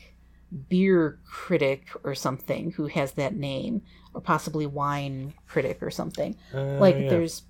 beer 0.68 1.18
critic 1.24 1.88
or 2.04 2.14
something 2.14 2.72
who 2.72 2.86
has 2.86 3.12
that 3.12 3.34
name, 3.36 3.82
or 4.12 4.20
possibly 4.20 4.66
wine 4.66 5.34
critic 5.46 5.82
or 5.82 5.90
something. 5.90 6.36
Uh, 6.52 6.78
like 6.78 6.96
yeah. 6.96 7.08
there's, 7.10 7.42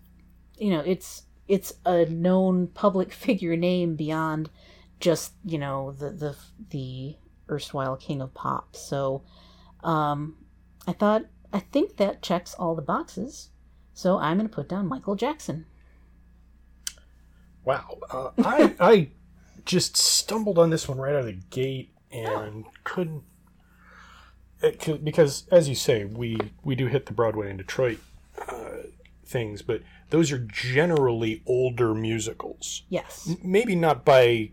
you 0.58 0.70
know, 0.70 0.80
it's 0.86 1.24
it's 1.48 1.72
a 1.84 2.04
known 2.06 2.66
public 2.68 3.12
figure 3.24 3.56
name 3.56 3.96
beyond 3.96 4.48
just 5.04 5.34
you 5.44 5.58
know 5.58 5.92
the 5.92 6.10
the 6.10 6.36
the 6.70 7.16
erstwhile 7.50 7.94
king 7.94 8.22
of 8.22 8.32
pop. 8.32 8.74
So, 8.74 9.22
um, 9.84 10.36
I 10.86 10.92
thought 10.92 11.26
I 11.52 11.60
think 11.60 11.98
that 11.98 12.22
checks 12.22 12.54
all 12.54 12.74
the 12.74 12.82
boxes. 12.82 13.50
So 13.92 14.18
I'm 14.18 14.38
going 14.38 14.48
to 14.48 14.54
put 14.54 14.68
down 14.68 14.88
Michael 14.88 15.14
Jackson. 15.14 15.66
Wow. 17.64 17.98
Uh, 18.10 18.30
I 18.38 18.74
I 18.80 19.08
just 19.66 19.96
stumbled 19.96 20.58
on 20.58 20.70
this 20.70 20.88
one 20.88 20.98
right 20.98 21.12
out 21.12 21.20
of 21.20 21.26
the 21.26 21.40
gate 21.50 21.92
and 22.10 22.64
couldn't 22.82 23.22
it 24.62 24.80
could, 24.80 25.04
because 25.04 25.46
as 25.52 25.68
you 25.68 25.74
say, 25.74 26.06
we 26.06 26.38
we 26.64 26.74
do 26.74 26.86
hit 26.86 27.04
the 27.04 27.12
Broadway 27.12 27.50
and 27.50 27.58
Detroit 27.58 27.98
uh, 28.48 28.88
things, 29.26 29.60
but 29.60 29.82
those 30.08 30.32
are 30.32 30.38
generally 30.38 31.42
older 31.46 31.94
musicals. 31.94 32.84
Yes. 32.88 33.36
Maybe 33.42 33.76
not 33.76 34.06
by 34.06 34.52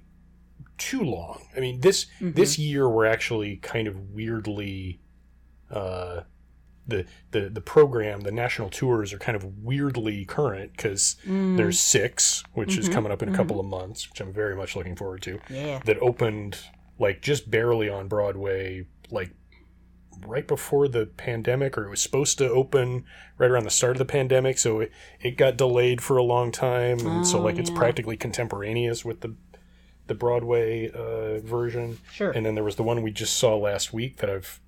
too 0.81 1.01
long. 1.03 1.47
I 1.55 1.59
mean, 1.59 1.81
this 1.81 2.07
this 2.19 2.57
year 2.57 2.89
we're 2.89 3.05
actually 3.05 3.57
kind 3.57 3.87
of 3.87 3.95
weirdly 4.11 4.99
uh, 5.69 6.21
the 6.87 7.05
the 7.31 7.49
the 7.49 7.61
program, 7.61 8.21
the 8.21 8.31
national 8.31 8.69
tours 8.69 9.13
are 9.13 9.19
kind 9.19 9.35
of 9.35 9.45
weirdly 9.63 10.25
current 10.25 10.71
because 10.75 11.15
Mm, 11.27 11.55
there's 11.57 11.79
six, 11.79 12.43
which 12.53 12.77
is 12.77 12.87
Mhm, 12.89 12.91
coming 12.93 13.11
up 13.11 13.21
in 13.21 13.29
a 13.29 13.31
couple 13.31 13.59
of 13.59 13.65
months, 13.65 14.09
which 14.09 14.19
I'm 14.21 14.33
very 14.33 14.55
much 14.55 14.75
looking 14.75 14.95
forward 14.95 15.21
to. 15.23 15.39
yeah. 15.49 15.79
That 15.85 15.97
opened 16.01 16.57
like 16.97 17.21
just 17.21 17.49
barely 17.51 17.87
on 17.89 18.07
Broadway, 18.07 18.85
like 19.09 19.31
right 20.27 20.47
before 20.47 20.87
the 20.87 21.05
pandemic, 21.05 21.77
or 21.77 21.85
it 21.85 21.89
was 21.89 22.01
supposed 22.01 22.37
to 22.39 22.49
open 22.49 23.05
right 23.37 23.49
around 23.49 23.63
the 23.63 23.69
start 23.71 23.93
of 23.93 23.97
the 23.99 24.05
pandemic, 24.05 24.57
so 24.57 24.79
it, 24.81 24.91
it 25.21 25.37
got 25.37 25.57
delayed 25.57 26.01
for 26.01 26.17
a 26.17 26.23
long 26.23 26.51
time, 26.51 26.99
and 27.07 27.25
so 27.25 27.39
Oh, 27.39 27.43
like 27.43 27.57
it's 27.59 27.69
practically 27.71 28.17
contemporaneous 28.17 29.05
with 29.05 29.21
the 29.21 29.35
the 30.11 30.15
Broadway 30.15 30.89
uh, 30.91 31.39
version. 31.39 31.97
Sure. 32.11 32.31
And 32.31 32.45
then 32.45 32.55
there 32.55 32.63
was 32.65 32.75
the 32.75 32.83
one 32.83 33.01
we 33.01 33.11
just 33.11 33.37
saw 33.37 33.55
last 33.55 33.93
week 33.93 34.17
that 34.17 34.29
I've 34.29 34.59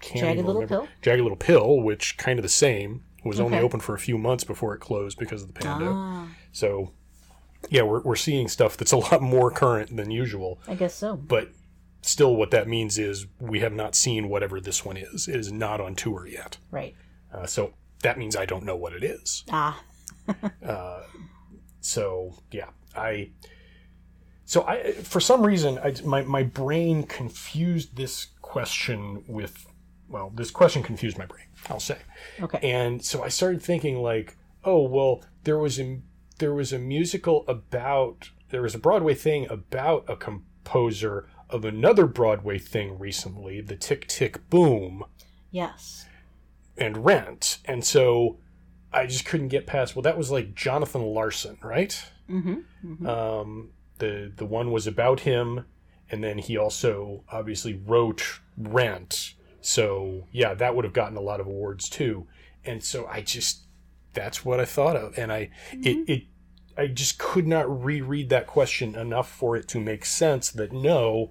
can't 0.00 0.20
Jagged 0.20 0.38
Little 0.38 0.54
remember. 0.62 0.86
Pill? 0.86 0.88
Jagged 1.02 1.22
Little 1.22 1.36
Pill, 1.36 1.80
which 1.80 2.16
kind 2.16 2.38
of 2.38 2.42
the 2.42 2.48
same. 2.48 3.04
Was 3.24 3.38
only 3.38 3.58
open 3.58 3.80
for 3.80 3.94
a 3.94 3.98
few 3.98 4.16
months 4.16 4.44
before 4.44 4.74
it 4.74 4.78
closed 4.80 5.18
because 5.18 5.42
of 5.42 5.48
the 5.48 5.60
pandemic. 5.60 5.92
Ah, 5.94 6.28
So, 6.52 6.92
yeah, 7.68 7.82
we're, 7.82 8.00
we're 8.00 8.16
seeing 8.16 8.48
stuff 8.48 8.78
that's 8.78 8.92
a 8.92 8.96
lot 8.96 9.20
more 9.20 9.50
current 9.50 9.94
than 9.94 10.10
usual. 10.10 10.58
I 10.66 10.74
guess 10.74 10.94
so. 10.94 11.16
But 11.16 11.50
still, 12.00 12.34
what 12.34 12.50
that 12.52 12.66
means 12.66 12.96
is 12.98 13.26
we 13.38 13.60
have 13.60 13.74
not 13.74 13.94
seen 13.94 14.30
whatever 14.30 14.58
this 14.58 14.86
one 14.86 14.96
is. 14.96 15.28
It 15.28 15.36
is 15.36 15.52
not 15.52 15.82
on 15.82 15.94
tour 15.96 16.26
yet. 16.26 16.56
Right. 16.70 16.96
Uh, 17.32 17.44
so 17.44 17.74
that 18.02 18.16
means 18.18 18.34
I 18.36 18.46
don't 18.46 18.64
know 18.64 18.76
what 18.76 18.94
it 18.94 19.04
is. 19.04 19.44
Ah, 19.50 19.78
So 21.82 22.34
yeah, 22.50 22.70
I. 22.96 23.30
So 24.50 24.66
I, 24.66 24.94
for 24.94 25.20
some 25.20 25.46
reason, 25.46 25.78
I, 25.78 25.94
my 26.04 26.22
my 26.22 26.42
brain 26.42 27.04
confused 27.04 27.94
this 27.94 28.26
question 28.42 29.22
with, 29.28 29.64
well, 30.08 30.32
this 30.34 30.50
question 30.50 30.82
confused 30.82 31.16
my 31.16 31.26
brain. 31.26 31.46
I'll 31.68 31.78
say. 31.78 31.98
okay. 32.40 32.58
and 32.68 33.00
so 33.04 33.22
I 33.22 33.28
started 33.28 33.62
thinking 33.62 34.02
like, 34.02 34.36
oh 34.64 34.82
well, 34.82 35.22
there 35.44 35.56
was 35.56 35.78
a 35.78 36.00
there 36.40 36.52
was 36.52 36.72
a 36.72 36.80
musical 36.80 37.44
about 37.46 38.30
there 38.48 38.62
was 38.62 38.74
a 38.74 38.80
Broadway 38.80 39.14
thing 39.14 39.46
about 39.48 40.04
a 40.08 40.16
composer 40.16 41.28
of 41.48 41.64
another 41.64 42.06
Broadway 42.06 42.58
thing 42.58 42.98
recently, 42.98 43.60
the 43.60 43.76
Tick 43.76 44.08
Tick 44.08 44.50
Boom 44.50 45.04
yes. 45.52 46.06
and 46.76 47.04
Rent, 47.04 47.58
and 47.66 47.84
so 47.84 48.38
I 48.92 49.06
just 49.06 49.24
couldn't 49.26 49.46
get 49.46 49.68
past. 49.68 49.94
Well, 49.94 50.02
that 50.02 50.18
was 50.18 50.32
like 50.32 50.56
Jonathan 50.56 51.02
Larson, 51.02 51.56
right? 51.62 52.04
Mm-hmm. 52.28 53.06
Um, 53.06 53.70
the 54.00 54.32
the 54.34 54.44
one 54.44 54.72
was 54.72 54.86
about 54.86 55.20
him, 55.20 55.64
and 56.10 56.24
then 56.24 56.38
he 56.38 56.56
also 56.56 57.24
obviously 57.30 57.74
wrote 57.74 58.40
Rent. 58.58 59.34
So 59.60 60.26
yeah, 60.32 60.54
that 60.54 60.74
would 60.74 60.84
have 60.84 60.92
gotten 60.92 61.16
a 61.16 61.22
lot 61.22 61.40
of 61.40 61.46
awards 61.46 61.88
too. 61.88 62.26
And 62.64 62.82
so 62.82 63.06
I 63.06 63.20
just 63.20 63.62
that's 64.12 64.44
what 64.44 64.58
I 64.60 64.64
thought 64.64 64.96
of, 64.96 65.16
and 65.16 65.32
I 65.32 65.50
mm-hmm. 65.72 65.86
it 65.86 66.12
it 66.12 66.22
I 66.76 66.86
just 66.88 67.18
could 67.18 67.46
not 67.46 67.84
reread 67.84 68.28
that 68.30 68.46
question 68.46 68.94
enough 68.94 69.30
for 69.30 69.56
it 69.56 69.68
to 69.68 69.80
make 69.80 70.04
sense 70.04 70.50
that 70.50 70.72
no, 70.72 71.30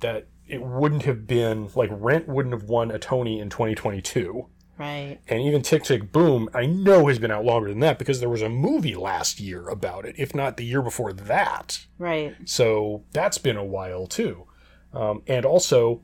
that 0.00 0.26
it 0.46 0.62
wouldn't 0.62 1.02
have 1.04 1.26
been 1.26 1.68
like 1.74 1.90
Rent 1.92 2.28
wouldn't 2.28 2.54
have 2.54 2.64
won 2.64 2.90
a 2.90 2.98
Tony 2.98 3.40
in 3.40 3.50
2022. 3.50 4.48
Right. 4.76 5.18
And 5.28 5.40
even 5.40 5.62
Tick 5.62 5.84
Tick 5.84 6.10
Boom, 6.10 6.48
I 6.52 6.66
know 6.66 7.06
has 7.06 7.18
been 7.18 7.30
out 7.30 7.44
longer 7.44 7.68
than 7.68 7.80
that 7.80 7.98
because 7.98 8.20
there 8.20 8.28
was 8.28 8.42
a 8.42 8.48
movie 8.48 8.96
last 8.96 9.38
year 9.38 9.68
about 9.68 10.04
it, 10.04 10.16
if 10.18 10.34
not 10.34 10.56
the 10.56 10.64
year 10.64 10.82
before 10.82 11.12
that. 11.12 11.84
Right. 11.98 12.34
So 12.44 13.04
that's 13.12 13.38
been 13.38 13.56
a 13.56 13.64
while 13.64 14.06
too. 14.06 14.46
Um, 14.92 15.22
and 15.26 15.44
also, 15.44 16.02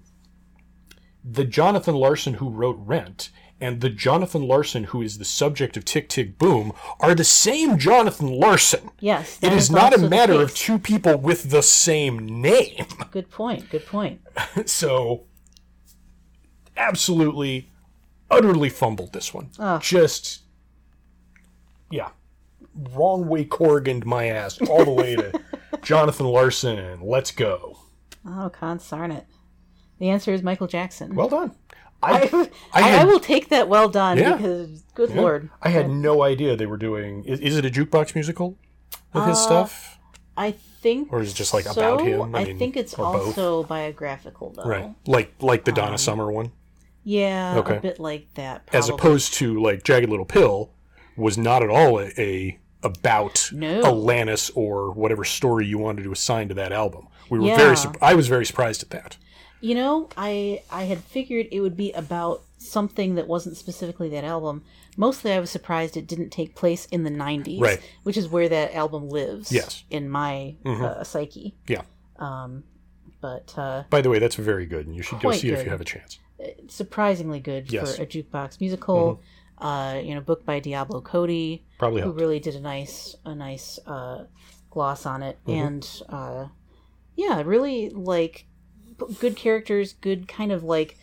the 1.24 1.44
Jonathan 1.44 1.94
Larson 1.94 2.34
who 2.34 2.48
wrote 2.48 2.78
Rent 2.78 3.30
and 3.60 3.80
the 3.80 3.90
Jonathan 3.90 4.42
Larson 4.42 4.84
who 4.84 5.02
is 5.02 5.18
the 5.18 5.24
subject 5.24 5.76
of 5.76 5.84
Tick 5.84 6.08
Tick 6.08 6.38
Boom 6.38 6.72
are 7.00 7.14
the 7.14 7.24
same 7.24 7.76
Jonathan 7.76 8.28
Larson. 8.28 8.90
Yes. 9.00 9.38
It 9.42 9.52
is, 9.52 9.64
is 9.64 9.70
not 9.70 9.92
a 9.92 9.98
matter 9.98 10.40
of 10.40 10.54
two 10.54 10.78
people 10.78 11.16
with 11.16 11.50
the 11.50 11.62
same 11.62 12.40
name. 12.40 12.86
Good 13.10 13.30
point. 13.30 13.68
Good 13.68 13.86
point. 13.86 14.20
so, 14.66 15.24
absolutely, 16.76 17.69
utterly 18.30 18.68
fumbled 18.70 19.12
this 19.12 19.32
one. 19.34 19.50
Oh. 19.58 19.78
Just, 19.78 20.40
yeah, 21.90 22.10
wrong 22.94 23.26
way 23.28 23.44
Corriganed 23.44 24.06
my 24.06 24.26
ass 24.26 24.60
all 24.62 24.84
the 24.84 24.90
way 24.92 25.16
to 25.16 25.40
Jonathan 25.82 26.26
Larson 26.26 26.78
and 26.78 27.02
let's 27.02 27.30
go. 27.30 27.78
Oh, 28.26 28.50
consarn 28.52 29.12
it. 29.16 29.26
The 29.98 30.08
answer 30.10 30.32
is 30.32 30.42
Michael 30.42 30.66
Jackson. 30.66 31.14
Well 31.14 31.28
done. 31.28 31.52
I, 32.02 32.30
I, 32.72 32.82
I, 32.82 32.98
I 33.00 33.04
will 33.04 33.20
take 33.20 33.50
that 33.50 33.68
well 33.68 33.88
done 33.90 34.16
Yeah. 34.16 34.36
because, 34.36 34.82
good 34.94 35.10
yeah, 35.10 35.20
lord. 35.20 35.50
I 35.60 35.68
had 35.68 35.90
no 35.90 36.22
idea 36.22 36.56
they 36.56 36.64
were 36.66 36.78
doing. 36.78 37.24
Is, 37.24 37.40
is 37.40 37.56
it 37.58 37.66
a 37.66 37.70
jukebox 37.70 38.14
musical 38.14 38.56
with 39.12 39.24
his 39.26 39.36
Uh, 39.36 39.42
stuff? 39.42 39.98
I 40.36 40.52
think. 40.52 41.12
Or 41.12 41.20
is 41.20 41.32
it 41.32 41.34
just, 41.34 41.52
like, 41.52 41.64
so. 41.66 41.72
about 41.72 42.00
him? 42.06 42.34
I 42.34 42.40
I, 42.40 42.44
mean, 42.44 42.58
think 42.58 42.76
it's 42.78 42.94
or 42.94 43.12
both. 43.12 43.26
also 43.26 43.64
biographical, 43.64 44.50
though. 44.50 44.62
Right, 44.64 44.94
like 45.06 45.34
like 45.40 45.64
the 45.64 45.72
Donna 45.72 45.92
um, 45.92 45.98
Summer 45.98 46.32
one, 46.32 46.52
Yeah, 47.04 47.58
Okay. 47.58 47.76
a 47.76 47.80
bit 47.80 47.98
like 47.98 48.32
that. 48.34 48.68
as 48.72 48.88
opposed 48.88 49.34
to 49.34 49.60
like 49.60 49.82
Jagged 49.84 50.08
Little 50.08 50.24
Pill, 50.26 50.70
was 51.16 51.36
not 51.38 51.62
at 51.62 51.70
all 51.70 51.98
a, 52.00 52.12
a 52.18 52.58
about 52.82 53.50
No. 53.52 53.82
Alanis 53.82 54.50
or 54.54 54.90
whatever 54.92 55.24
story 55.24 55.66
you 55.66 55.78
wanted 55.78 56.04
to 56.04 56.12
assign 56.12 56.48
to 56.48 56.54
that 56.54 56.72
album. 56.72 57.08
We 57.28 57.38
were 57.38 57.46
Yeah. 57.46 57.56
very. 57.74 57.76
I 58.02 58.14
was 58.14 58.26
very 58.28 58.44
surprised 58.46 58.82
at 58.82 58.90
that. 58.90 59.16
You 59.60 59.74
know, 59.74 60.08
I 60.16 60.62
I 60.70 60.84
had 60.84 60.98
figured 61.04 61.48
it 61.52 61.60
would 61.60 61.76
be 61.76 61.92
about 61.92 62.42
something 62.58 63.14
that 63.16 63.26
wasn't 63.28 63.56
specifically 63.56 64.08
that 64.10 64.24
album. 64.24 64.62
Mostly, 64.96 65.32
I 65.32 65.40
was 65.40 65.50
surprised 65.50 65.96
it 65.96 66.06
didn't 66.06 66.30
take 66.30 66.54
place 66.54 66.86
in 66.86 67.04
the 67.04 67.10
'90s, 67.10 67.60
Right. 67.60 67.80
which 68.02 68.16
is 68.16 68.28
where 68.28 68.48
that 68.48 68.74
album 68.74 69.08
lives. 69.08 69.52
Yes. 69.52 69.84
in 69.90 70.08
my 70.08 70.56
Mhm. 70.64 70.82
uh, 70.82 71.04
psyche. 71.04 71.54
Yeah. 71.66 71.82
Um, 72.18 72.64
but 73.20 73.54
uh, 73.58 73.84
By 73.90 74.00
the 74.00 74.08
way, 74.10 74.18
that's 74.18 74.34
very 74.36 74.64
good, 74.66 74.86
and 74.86 74.96
you 74.96 75.02
should 75.02 75.20
go 75.20 75.30
see 75.32 75.48
it 75.48 75.54
if 75.58 75.64
you 75.64 75.70
have 75.70 75.80
a 75.80 75.84
chance. 75.84 76.18
Surprisingly 76.68 77.40
good 77.40 77.72
Yes. 77.72 77.88
Mm-hmm. 77.92 77.96
for 77.96 78.02
a 78.02 78.06
jukebox 78.06 78.60
musical. 78.60 79.22
Uh, 79.58 80.00
you 80.02 80.14
know, 80.14 80.22
book 80.22 80.46
by 80.46 80.58
Diablo 80.58 81.02
Cody, 81.02 81.66
Probably 81.78 82.00
who 82.00 82.06
helped. 82.08 82.20
really 82.20 82.40
did 82.40 82.54
a 82.54 82.60
nice 82.60 83.14
a 83.26 83.34
nice 83.34 83.78
uh, 83.86 84.24
gloss 84.70 85.04
on 85.04 85.22
it, 85.22 85.38
Mm-hmm. 85.46 85.66
and 85.66 86.02
uh, 86.08 86.46
yeah, 87.14 87.42
really 87.44 87.90
like 87.90 88.46
good 89.18 89.36
characters, 89.36 89.92
good 90.00 90.26
kind 90.28 90.50
of 90.50 90.64
like 90.64 90.96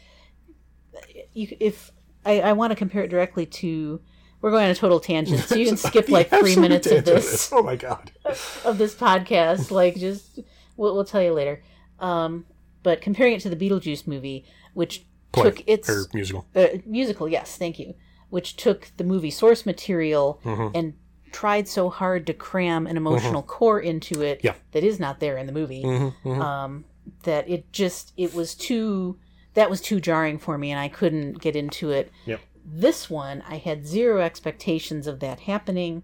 you. 1.33 1.55
If 1.59 1.91
I, 2.25 2.41
I 2.41 2.53
want 2.53 2.71
to 2.71 2.75
compare 2.75 3.03
it 3.03 3.09
directly 3.09 3.45
to, 3.45 4.01
we're 4.41 4.49
going 4.51 4.65
on 4.65 4.71
a 4.71 4.75
total 4.75 4.99
tangent, 4.99 5.41
so 5.41 5.55
you 5.55 5.67
can 5.67 5.77
skip 5.89 6.09
like 6.09 6.29
three 6.29 6.55
minutes 6.55 6.87
of 6.87 7.05
this 7.05 7.51
Oh 7.53 7.61
my 7.61 7.75
god! 7.75 8.11
of 8.65 8.77
this 8.79 8.95
podcast. 8.95 9.69
Like, 9.69 9.95
just 9.97 10.39
we'll, 10.77 10.95
we'll 10.95 11.05
tell 11.05 11.21
you 11.21 11.33
later. 11.33 11.61
Um, 11.99 12.45
but 12.83 13.01
comparing 13.01 13.33
it 13.33 13.41
to 13.41 13.49
the 13.49 13.55
Beetlejuice 13.55 14.07
movie, 14.07 14.45
which 14.73 15.05
Play 15.31 15.43
took 15.51 15.63
its 15.67 15.89
or 15.89 16.05
musical. 16.13 16.45
uh, 16.55 16.67
musical, 16.85 17.27
yes, 17.27 17.57
thank 17.57 17.79
you, 17.79 17.93
which 18.29 18.55
took 18.55 18.91
the 18.97 19.03
movie 19.03 19.31
source 19.31 19.65
material 19.65 20.39
Mhm. 20.43 20.71
and 20.73 20.93
tried 21.31 21.67
so 21.67 21.89
hard 21.89 22.25
to 22.27 22.33
cram 22.33 22.87
an 22.87 22.95
emotional 22.97 23.43
core 23.43 23.79
into 23.79 24.21
it 24.21 24.39
Mm-hmm. 24.39 24.47
Yeah. 24.47 24.53
that 24.71 24.83
is 24.83 24.99
not 24.99 25.19
there 25.19 25.37
in 25.37 25.45
the 25.45 25.51
movie. 25.51 25.83
Mhm, 25.83 26.13
mhm. 26.23 26.41
Um, 26.41 26.85
that 27.23 27.47
it 27.49 27.71
just 27.71 28.13
it 28.17 28.33
was 28.33 28.55
too 28.55 29.17
that 29.53 29.69
was 29.69 29.81
too 29.81 29.99
jarring 29.99 30.37
for 30.37 30.57
me, 30.57 30.71
and 30.71 30.79
I 30.79 30.87
couldn't 30.87 31.39
get 31.41 31.55
into 31.55 31.89
it. 31.91 32.11
Yep. 32.25 32.39
This 32.63 33.09
one, 33.09 33.41
I 33.47 33.57
had 33.57 33.87
zero 33.87 34.21
expectations 34.21 35.07
of 35.07 35.19
that 35.21 35.39
happening, 35.41 36.03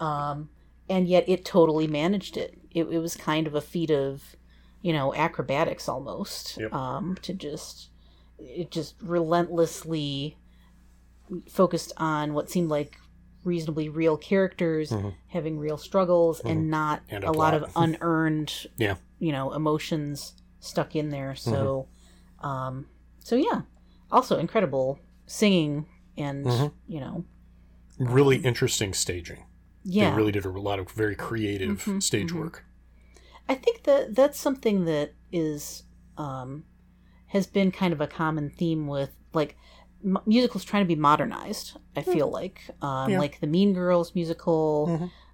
um, 0.00 0.50
and 0.88 1.06
yet 1.08 1.24
it 1.28 1.44
totally 1.44 1.86
managed 1.86 2.36
it. 2.36 2.58
It, 2.72 2.84
it 2.84 2.98
was 2.98 3.16
kind 3.16 3.46
of 3.46 3.54
a 3.54 3.60
feat 3.60 3.90
of, 3.90 4.36
you 4.82 4.92
know, 4.92 5.14
acrobatics 5.14 5.88
almost. 5.88 6.56
Yep. 6.58 6.72
Um, 6.74 7.16
to 7.22 7.32
just 7.32 7.89
it 8.40 8.70
just 8.70 8.94
relentlessly 9.02 10.36
focused 11.48 11.92
on 11.96 12.34
what 12.34 12.50
seemed 12.50 12.68
like 12.68 12.96
reasonably 13.44 13.88
real 13.88 14.16
characters 14.16 14.90
Mhm. 14.90 15.14
having 15.28 15.58
real 15.58 15.78
struggles 15.78 16.40
and 16.40 16.68
not 16.70 17.02
And 17.08 17.24
a 17.24 17.30
a 17.30 17.32
lot 17.32 17.54
of 17.54 17.70
unearned 17.76 18.66
Yeah. 18.76 18.96
you 19.18 19.32
know 19.32 19.52
emotions 19.52 20.34
stuck 20.58 20.94
in 20.94 21.08
there 21.10 21.34
so 21.34 21.88
um 22.40 22.86
so 23.20 23.36
yeah 23.36 23.62
also 24.10 24.38
incredible 24.38 24.98
singing 25.26 25.86
and 26.16 26.44
Mhm. 26.46 26.72
you 26.86 27.00
know 27.00 27.24
Really 27.98 28.38
interesting 28.38 28.92
staging. 28.94 29.44
yeah 29.84 30.10
They 30.10 30.16
really 30.16 30.32
did 30.32 30.44
a 30.46 30.50
lot 30.50 30.78
of 30.78 30.90
very 30.90 31.14
creative 31.14 31.84
Mhm, 31.84 32.02
stage 32.02 32.30
mhm. 32.32 32.40
work. 32.40 32.64
i 33.48 33.54
think 33.54 33.84
that 33.84 34.14
that's 34.14 34.38
something 34.38 34.84
that 34.86 35.12
is 35.32 35.84
um 36.18 36.64
has 37.30 37.46
been 37.46 37.70
kind 37.72 37.92
of 37.92 38.00
a 38.00 38.06
common 38.06 38.50
theme 38.50 38.86
with 38.86 39.10
like 39.32 39.56
m- 40.04 40.18
musicals 40.26 40.64
trying 40.64 40.82
to 40.84 40.88
be 40.88 40.94
modernized 40.96 41.76
i 41.96 42.02
feel 42.02 42.28
like 42.30 42.60
um 42.82 43.10
Yeah. 43.10 43.18
like 43.18 43.40
the 43.40 43.46
mean 43.46 43.72
girls 43.74 44.14
musical 44.14 44.86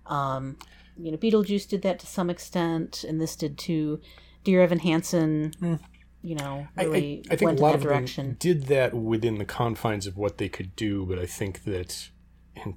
Mhm. 0.06 0.10
um 0.12 0.56
you 0.98 1.10
know 1.10 1.18
beetlejuice 1.18 1.68
did 1.68 1.82
that 1.82 1.98
to 2.00 2.06
some 2.06 2.30
extent 2.30 3.04
and 3.08 3.20
this 3.20 3.36
did 3.36 3.58
too 3.58 4.00
dear 4.44 4.62
evan 4.62 4.78
hansen 4.80 5.52
Mm. 5.60 5.80
you 6.22 6.34
know 6.34 6.66
I, 6.76 6.82
I, 6.82 6.84
really 6.84 7.24
I 7.30 7.36
think 7.36 7.48
went 7.48 7.58
a 7.60 7.62
lot 7.62 7.68
in 7.70 7.74
of 7.76 7.80
that 7.82 7.88
them 7.88 7.98
direction 7.98 8.36
did 8.38 8.62
that 8.66 8.94
within 8.94 9.36
the 9.38 9.44
confines 9.44 10.06
of 10.06 10.16
what 10.16 10.38
they 10.38 10.48
could 10.48 10.74
do, 10.76 11.04
but 11.06 11.18
I 11.18 11.26
think 11.26 11.64
that, 11.64 12.10
and 12.56 12.74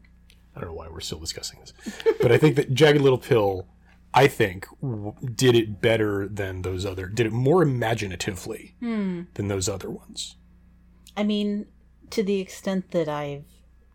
I 0.56 0.60
don't 0.60 0.70
know 0.70 0.76
why 0.76 0.88
we're 0.90 1.00
still 1.00 1.20
discussing 1.20 1.60
this, 1.62 1.74
but 2.22 2.32
I 2.32 2.38
think 2.38 2.56
that 2.58 2.74
Jagged 2.74 3.02
Little 3.02 3.18
Pill, 3.18 3.68
I 4.14 4.28
think, 4.28 4.68
w- 4.82 5.14
did 5.36 5.56
it 5.56 5.82
better 5.82 6.28
than 6.28 6.64
those 6.64 6.86
other, 6.86 7.08
did 7.08 7.28
it 7.28 7.34
more 7.34 7.62
imaginatively 7.62 8.76
hmm. 8.80 9.24
than 9.36 9.48
those 9.48 9.70
other 9.70 9.90
ones. 9.90 10.36
I 11.16 11.24
mean, 11.24 11.68
to 12.12 12.24
the 12.24 12.40
extent 12.40 12.92
that 12.92 13.08
I've, 13.08 13.46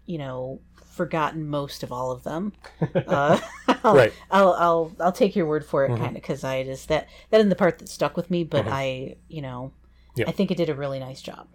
you 0.06 0.18
know, 0.18 0.60
forgotten 0.94 1.48
most 1.48 1.82
of 1.82 1.90
all 1.90 2.10
of 2.12 2.22
them. 2.22 2.52
Uh, 3.06 3.38
I'll, 3.82 3.94
Right. 3.96 4.12
I'll, 4.30 4.52
I'll, 4.54 4.92
I'll 5.00 5.12
take 5.12 5.34
your 5.34 5.46
word 5.46 5.64
for 5.64 5.84
it, 5.84 5.90
Mhm. 5.90 5.98
kind 5.98 6.08
of, 6.08 6.22
because 6.22 6.44
I 6.44 6.62
just 6.64 6.88
that 6.88 7.08
that 7.30 7.40
in 7.40 7.48
the 7.48 7.56
part 7.56 7.78
that 7.78 7.88
stuck 7.88 8.16
with 8.16 8.30
me. 8.30 8.44
But 8.44 8.66
Mhm. 8.66 8.72
I, 8.72 9.16
you 9.28 9.42
know, 9.42 9.72
Yeah. 10.16 10.26
I 10.28 10.32
think 10.32 10.50
it 10.50 10.56
did 10.56 10.68
a 10.70 10.74
really 10.74 11.00
nice 11.00 11.20
job. 11.20 11.48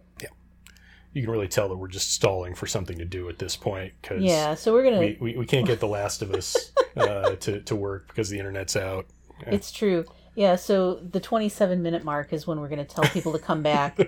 You 1.13 1.24
can 1.24 1.32
really 1.32 1.48
tell 1.48 1.69
that 1.69 1.78
we're 1.78 1.88
just 1.88 2.13
stalling 2.13 2.54
for 2.56 2.67
something 2.67 2.98
to 3.00 3.06
do 3.06 3.30
at 3.30 3.39
this 3.39 3.56
point 3.56 3.93
because 4.02 4.22
Yeah. 4.22 4.56
So 4.56 4.74
we're 4.74 4.84
gonna. 4.84 5.00
we, 5.00 5.17
we, 5.19 5.38
we 5.38 5.45
can't 5.45 5.65
get 5.65 5.80
The 5.80 5.88
Last 5.88 6.22
of 6.22 6.32
Us 6.34 6.72
uh, 6.95 7.36
to, 7.39 7.62
to 7.62 7.76
work 7.76 8.08
because 8.08 8.30
the 8.30 8.38
internet's 8.38 8.76
out. 8.76 9.08
It's 9.48 9.72
true. 9.72 10.06
Yeah. 10.36 10.56
So 10.56 10.95
the 10.95 11.19
27 11.19 11.82
minute 11.82 12.04
mark 12.04 12.34
is 12.34 12.45
when 12.45 12.60
we're 12.60 12.69
gonna 12.69 12.86
tell 12.86 13.06
people 13.06 13.32
to 13.34 13.39
come 13.39 13.63
back. 13.63 14.00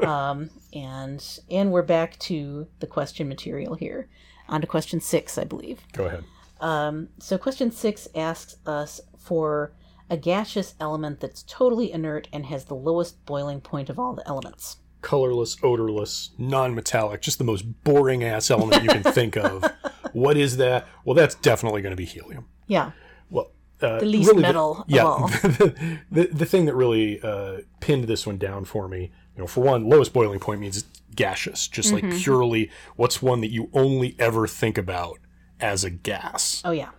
um, 0.02 0.50
and 0.72 1.22
and 1.50 1.72
we're 1.72 1.82
back 1.82 2.18
to 2.20 2.66
the 2.80 2.86
question 2.86 3.28
material 3.28 3.74
here. 3.74 4.08
On 4.48 4.60
to 4.60 4.66
question 4.66 5.00
six, 5.00 5.38
I 5.38 5.44
believe. 5.44 5.80
Go 5.92 6.06
ahead. 6.06 6.24
Um, 6.60 7.08
so, 7.18 7.36
question 7.36 7.70
six 7.70 8.08
asks 8.14 8.56
us 8.64 9.00
for 9.18 9.72
a 10.08 10.16
gaseous 10.16 10.74
element 10.80 11.20
that's 11.20 11.44
totally 11.48 11.92
inert 11.92 12.28
and 12.32 12.46
has 12.46 12.64
the 12.66 12.74
lowest 12.74 13.24
boiling 13.26 13.60
point 13.60 13.90
of 13.90 13.98
all 13.98 14.14
the 14.14 14.26
elements. 14.26 14.78
Colorless, 15.10 15.56
odorless, 15.62 16.30
non-metallic, 16.36 17.20
just 17.22 17.38
the 17.38 17.44
most 17.44 17.62
boring 17.84 18.24
ass 18.24 18.50
element 18.50 18.82
you 18.82 18.88
can 18.88 19.02
think 19.18 19.36
of. 19.36 19.64
What 20.12 20.36
is 20.36 20.56
that? 20.56 20.86
Well, 21.04 21.14
that's 21.14 21.36
definitely 21.36 21.80
going 21.82 21.92
to 21.92 21.96
be 21.96 22.04
helium. 22.06 22.46
Yeah, 22.66 22.90
Well, 23.30 23.52
uh, 23.80 24.00
the 24.00 24.06
least 24.06 24.28
really 24.30 24.42
metal 24.42 24.84
yeah, 24.88 25.02
of 25.02 25.06
all. 25.06 25.28
the, 25.28 25.68
the 26.10 26.24
the 26.32 26.46
thing 26.46 26.64
that 26.66 26.74
really 26.74 27.20
uh, 27.22 27.58
pinned 27.80 28.04
this 28.04 28.26
one 28.26 28.36
down 28.38 28.64
for 28.64 28.88
me, 28.88 29.12
you 29.36 29.40
know, 29.42 29.46
for 29.46 29.60
one, 29.62 29.88
lowest 29.88 30.12
boiling 30.12 30.40
point 30.40 30.60
means 30.60 30.76
it's 30.78 31.00
gaseous, 31.14 31.68
just 31.68 31.92
Mm-hmm. 31.94 32.10
like 32.10 32.18
purely 32.20 32.70
what's 32.96 33.22
one 33.22 33.40
that 33.42 33.50
you 33.52 33.70
only 33.72 34.16
ever 34.18 34.46
think 34.48 34.76
about 34.76 35.18
as 35.60 35.84
a 35.84 35.90
gas, 35.90 36.62
Oh 36.64 36.72
yeah, 36.72 36.90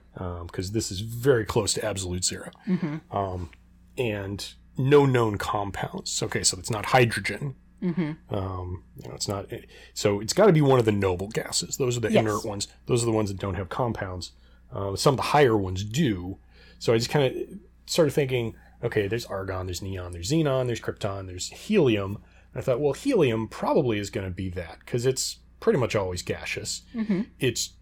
because 0.47 0.71
this 0.71 0.91
is 0.91 1.01
very 1.01 1.45
close 1.45 1.73
to 1.73 1.83
absolute 1.83 2.23
0 2.23 2.51
Mm-hmm. 2.67 3.15
um, 3.17 3.49
and 3.97 4.53
no 4.77 5.05
known 5.05 5.37
compounds. 5.37 6.21
Okay, 6.23 6.43
so 6.43 6.57
it's 6.59 6.69
not 6.71 6.85
hydrogen. 6.87 7.55
Mm-hmm. 7.81 8.35
Um, 8.35 8.83
you 9.01 9.09
know, 9.09 9.15
it's 9.15 9.27
not. 9.27 9.47
So 9.93 10.19
it's 10.19 10.33
got 10.33 10.47
to 10.47 10.53
be 10.53 10.61
one 10.61 10.79
of 10.79 10.85
the 10.85 10.91
noble 10.91 11.27
gases. 11.27 11.77
Those 11.77 11.97
are 11.97 11.99
the 11.99 12.11
Yes. 12.11 12.21
inert 12.21 12.45
ones. 12.45 12.67
Those 12.87 13.03
are 13.03 13.05
the 13.05 13.11
ones 13.11 13.29
that 13.29 13.39
don't 13.39 13.55
have 13.55 13.69
compounds. 13.69 14.31
Uh, 14.71 14.95
some 14.95 15.13
of 15.13 15.17
the 15.17 15.23
higher 15.23 15.55
ones 15.57 15.83
do. 15.83 16.37
So 16.79 16.93
I 16.93 16.97
just 16.97 17.09
kind 17.09 17.25
of 17.25 17.59
started 17.85 18.11
thinking, 18.11 18.55
okay, 18.83 19.07
there's 19.07 19.25
argon, 19.25 19.67
there's 19.67 19.81
neon, 19.81 20.11
there's 20.11 20.31
xenon, 20.31 20.67
there's 20.67 20.81
krypton, 20.81 21.27
there's 21.27 21.49
helium. 21.49 22.17
And 22.53 22.61
I 22.61 22.61
thought, 22.61 22.79
well, 22.79 22.93
helium 22.93 23.47
probably 23.47 23.99
is 23.99 24.09
going 24.09 24.27
to 24.27 24.33
be 24.33 24.49
that 24.49 24.79
because 24.79 25.05
it's 25.05 25.37
pretty 25.59 25.79
much 25.79 25.95
always 25.95 26.21
gaseous. 26.21 26.81
Mm-hmm. 26.95 27.21
It's 27.39 27.73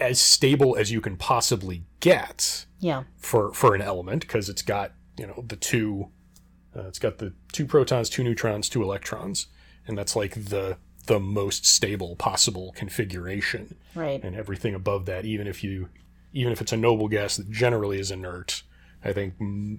as 0.00 0.20
stable 0.20 0.76
as 0.76 0.90
you 0.90 1.00
can 1.00 1.16
possibly 1.16 1.84
get 2.00 2.66
yeah, 2.80 3.04
for 3.16 3.52
for 3.52 3.74
an 3.76 3.80
element 3.80 4.22
because 4.22 4.48
it's 4.48 4.62
got 4.62 4.92
you 5.16 5.26
know 5.26 5.44
the 5.46 5.54
two 5.56 6.08
uh, 6.76 6.82
it's 6.82 6.98
got 6.98 7.18
the 7.18 7.32
two 7.52 7.66
protons 7.66 8.08
two 8.08 8.24
neutrons 8.24 8.68
two 8.68 8.82
electrons 8.82 9.46
and 9.86 9.96
that's 9.96 10.16
like 10.16 10.34
the 10.34 10.76
the 11.06 11.20
most 11.20 11.66
stable 11.66 12.16
possible 12.16 12.72
configuration 12.74 13.76
right. 13.94 14.22
and 14.24 14.34
everything 14.34 14.74
above 14.74 15.06
that 15.06 15.24
even 15.24 15.46
if 15.46 15.62
you 15.62 15.88
even 16.32 16.52
if 16.52 16.60
it's 16.60 16.72
a 16.72 16.76
noble 16.76 17.08
gas 17.08 17.36
that 17.36 17.50
generally 17.50 17.98
is 17.98 18.10
inert 18.10 18.62
i 19.04 19.12
think 19.12 19.38
mm, 19.38 19.78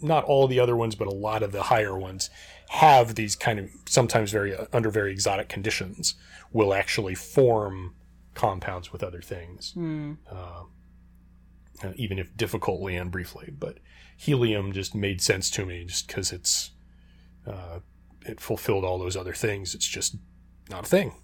not 0.00 0.24
all 0.24 0.48
the 0.48 0.58
other 0.58 0.76
ones 0.76 0.94
but 0.94 1.06
a 1.06 1.14
lot 1.14 1.42
of 1.42 1.52
the 1.52 1.64
higher 1.64 1.96
ones 1.96 2.28
have 2.70 3.14
these 3.14 3.36
kind 3.36 3.58
of 3.58 3.70
sometimes 3.86 4.32
very 4.32 4.54
uh, 4.54 4.66
under 4.72 4.90
very 4.90 5.12
exotic 5.12 5.48
conditions 5.48 6.14
will 6.52 6.74
actually 6.74 7.14
form 7.14 7.94
compounds 8.34 8.92
with 8.92 9.02
other 9.02 9.20
things 9.22 9.74
uh, 10.30 10.64
uh, 11.82 11.92
even 11.96 12.18
if 12.18 12.36
difficultly 12.36 12.96
and 12.96 13.10
briefly. 13.10 13.52
But 13.58 13.78
helium 14.16 14.72
just 14.72 14.94
made 14.94 15.20
sense 15.20 15.50
to 15.50 15.66
me 15.66 15.84
just 15.84 16.06
because 16.06 16.32
it's 16.32 16.70
uh, 17.46 17.80
it 18.24 18.40
fulfilled 18.40 18.84
all 18.84 18.98
those 18.98 19.16
other 19.16 19.32
things. 19.34 19.74
It's 19.74 19.86
just 19.86 20.16
not 20.70 20.84
a 20.84 20.88
thing. 20.88 21.14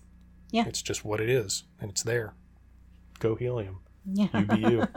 Yeah. 0.50 0.64
it's 0.66 0.82
just 0.82 1.04
what 1.04 1.20
it 1.20 1.30
is, 1.30 1.64
and 1.80 1.90
it's 1.90 2.02
there. 2.02 2.34
Go 3.20 3.36
helium. 3.36 3.80
Yeah, 4.04 4.26
You 4.34 4.44
be 4.46 4.60
you. 4.60 4.88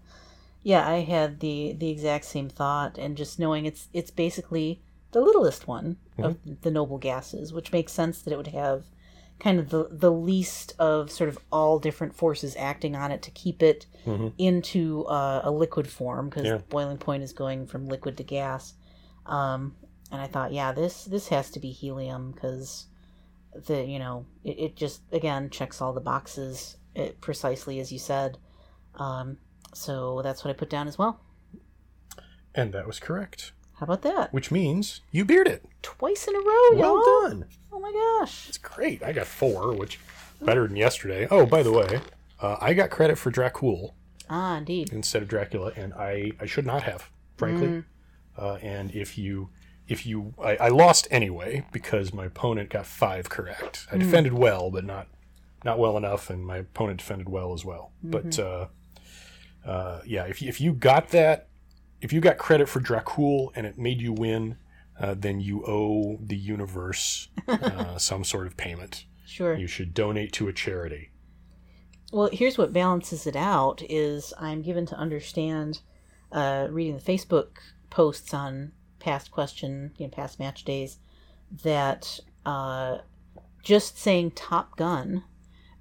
yeah. 0.62 0.88
I 0.88 1.00
had 1.00 1.40
the 1.40 1.74
the 1.78 1.90
exact 1.90 2.24
same 2.24 2.48
thought, 2.48 2.98
and 2.98 3.16
just 3.16 3.38
knowing 3.38 3.66
it's 3.66 3.88
it's 3.92 4.10
basically 4.10 4.82
the 5.12 5.20
littlest 5.20 5.66
one 5.68 5.96
of 6.18 6.36
the 6.62 6.70
noble 6.70 6.98
gases, 6.98 7.52
which 7.52 7.72
makes 7.72 7.92
sense 7.92 8.20
that 8.22 8.32
it 8.32 8.36
would 8.36 8.48
have 8.48 8.86
kind 9.40 9.58
of 9.60 9.70
the 9.70 9.88
the 9.90 10.10
least 10.10 10.74
of 10.78 11.10
sort 11.10 11.28
of 11.28 11.38
all 11.52 11.78
different 11.78 12.14
forces 12.14 12.56
acting 12.56 12.96
on 12.96 13.12
it 13.12 13.22
to 13.22 13.30
keep 13.30 13.62
it 13.62 13.86
Mhm. 14.06 14.32
into 14.38 15.04
uh, 15.06 15.40
a 15.44 15.50
liquid 15.50 15.88
form 15.88 16.28
because 16.28 16.46
Yeah. 16.46 16.58
boiling 16.68 16.98
point 16.98 17.22
is 17.22 17.32
going 17.32 17.66
from 17.66 17.86
liquid 17.86 18.16
to 18.16 18.24
gas. 18.24 18.74
Um, 19.26 19.76
and 20.10 20.20
I 20.20 20.26
thought, 20.26 20.52
yeah, 20.52 20.72
this 20.72 21.04
this 21.04 21.28
has 21.28 21.50
to 21.52 21.60
be 21.60 21.70
helium 21.70 22.32
because 22.32 22.86
the 23.66 23.84
you 23.84 23.98
know 23.98 24.26
it, 24.44 24.58
it 24.58 24.76
just 24.76 25.02
again 25.12 25.50
checks 25.50 25.80
all 25.80 25.92
the 25.92 26.00
boxes 26.00 26.76
it, 26.94 27.20
precisely 27.20 27.78
as 27.80 27.92
you 27.92 27.98
said. 27.98 28.38
Um, 28.96 29.38
so 29.74 30.20
that's 30.22 30.44
what 30.44 30.50
I 30.50 30.54
put 30.54 30.70
down 30.70 30.88
as 30.88 30.98
well. 30.98 31.20
and 32.54 32.72
that 32.72 32.86
was 32.86 32.98
correct. 32.98 33.52
How 33.78 33.84
about 33.84 34.02
that? 34.02 34.32
Which 34.32 34.50
means 34.50 35.00
you 35.12 35.24
beat 35.24 35.46
it. 35.46 35.64
Twice 35.82 36.26
in 36.26 36.34
a 36.34 36.38
row, 36.38 36.68
Well 36.74 36.96
y'all. 36.96 37.28
done. 37.28 37.44
Oh 37.72 37.78
my 37.78 37.92
gosh. 37.92 38.48
It's 38.48 38.58
great. 38.58 39.02
I 39.02 39.12
got 39.12 39.26
four, 39.26 39.72
which 39.74 39.98
better 40.40 40.66
than 40.66 40.76
yesterday. 40.76 41.28
Oh, 41.30 41.46
by 41.46 41.62
the 41.62 41.72
way, 41.72 42.00
uh, 42.40 42.56
I 42.60 42.74
got 42.74 42.90
credit 42.90 43.18
for 43.18 43.30
Dracul. 43.30 43.92
Ah, 44.30 44.58
indeed. 44.58 44.92
instead 44.92 45.22
of 45.22 45.28
Dracula, 45.28 45.72
and 45.76 45.94
I, 45.94 46.32
I 46.40 46.46
should 46.46 46.66
not 46.66 46.82
have, 46.82 47.08
frankly. 47.36 47.68
Mm. 47.68 47.84
Uh, 48.36 48.54
and 48.56 48.90
if 48.94 49.16
you 49.16 49.48
if 49.88 50.04
you 50.04 50.34
I, 50.42 50.56
I 50.56 50.68
lost 50.68 51.08
anyway 51.10 51.64
because 51.72 52.12
my 52.12 52.26
opponent 52.26 52.68
got 52.68 52.84
five 52.86 53.28
correct. 53.30 53.86
I 53.90 53.96
defended 53.96 54.34
well, 54.34 54.70
but 54.70 54.84
not 54.84 55.06
not 55.64 55.78
well 55.78 55.96
enough, 55.96 56.28
and 56.30 56.44
my 56.44 56.58
opponent 56.58 56.98
defended 56.98 57.28
well 57.28 57.52
as 57.54 57.64
well. 57.64 57.90
But 58.02 58.38
uh, 58.38 58.66
uh, 59.64 60.00
yeah, 60.04 60.24
if 60.24 60.42
you, 60.42 60.48
if 60.48 60.60
you 60.60 60.72
got 60.72 61.08
that, 61.08 61.48
if 62.00 62.12
you 62.12 62.20
got 62.20 62.38
credit 62.38 62.68
for 62.68 62.80
Dracul 62.80 63.50
and 63.54 63.66
it 63.66 63.78
made 63.78 64.00
you 64.00 64.12
win, 64.12 64.56
uh, 65.00 65.14
then 65.16 65.40
you 65.40 65.64
owe 65.66 66.18
the 66.20 66.36
universe 66.36 67.28
uh, 67.46 67.96
some 67.98 68.24
sort 68.24 68.46
of 68.46 68.56
payment. 68.56 69.04
Sure. 69.26 69.54
You 69.56 69.66
should 69.66 69.94
donate 69.94 70.32
to 70.34 70.48
a 70.48 70.52
charity. 70.52 71.10
Well, 72.12 72.30
here's 72.32 72.56
what 72.56 72.72
balances 72.72 73.26
it 73.26 73.36
out 73.36 73.82
is 73.88 74.32
I'm 74.38 74.62
given 74.62 74.86
to 74.86 74.96
understand, 74.96 75.80
uh, 76.32 76.68
reading 76.70 76.96
the 76.96 77.02
Facebook 77.02 77.58
posts 77.90 78.32
on 78.32 78.72
past 78.98 79.30
question, 79.30 79.92
you 79.98 80.06
know, 80.06 80.10
past 80.10 80.38
match 80.38 80.64
days, 80.64 80.98
that 81.62 82.20
uh, 82.46 82.98
just 83.62 83.98
saying 83.98 84.30
Top 84.32 84.76
Gun 84.76 85.24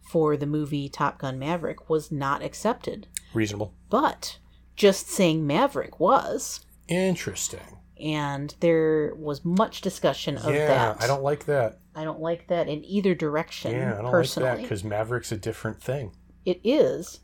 for 0.02 0.36
the 0.36 0.46
movie 0.46 0.90
Top 0.90 1.18
Gun 1.18 1.40
Maverick 1.40 1.90
was 1.90 2.12
not 2.12 2.44
accepted, 2.44 3.08
Reasonable. 3.34 3.74
but 3.90 4.38
just 4.78 5.10
saying 5.10 5.46
Maverick 5.46 6.00
was. 6.00 6.66
Interesting. 6.88 7.60
And 8.00 8.54
there 8.60 9.14
was 9.16 9.44
much 9.44 9.82
discussion 9.82 10.38
of 10.38 10.54
yeah, 10.54 10.68
that. 10.68 11.02
I 11.04 11.08
don't 11.08 11.24
like 11.24 11.46
that. 11.46 11.80
I 11.96 12.04
don't 12.04 12.20
like 12.20 12.48
that 12.48 12.68
in 12.68 12.86
either 12.86 13.16
direction. 13.16 13.72
Yeah, 13.72 13.98
I 13.98 14.02
don't 14.04 14.12
personally, 14.12 14.50
like 14.50 14.58
that 14.60 14.64
because 14.64 14.84
Maverick's 14.84 15.32
a 15.32 15.38
different 15.38 15.82
thing. 15.82 16.12
it 16.46 16.62
is. 16.64 17.20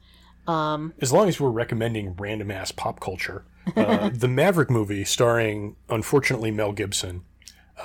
Um, 0.47 0.93
As 0.99 1.13
long 1.13 1.29
as 1.29 1.39
we're 1.39 1.51
recommending 1.51 2.15
random 2.17 2.51
ass 2.51 2.71
pop 2.71 2.99
culture, 2.99 3.45
uh, 3.77 4.09
the 4.13 4.27
Maverick 4.27 4.69
movie 4.69 5.05
starring, 5.05 5.75
unfortunately, 5.89 6.51
Mel 6.51 6.73
Gibson 6.73 7.23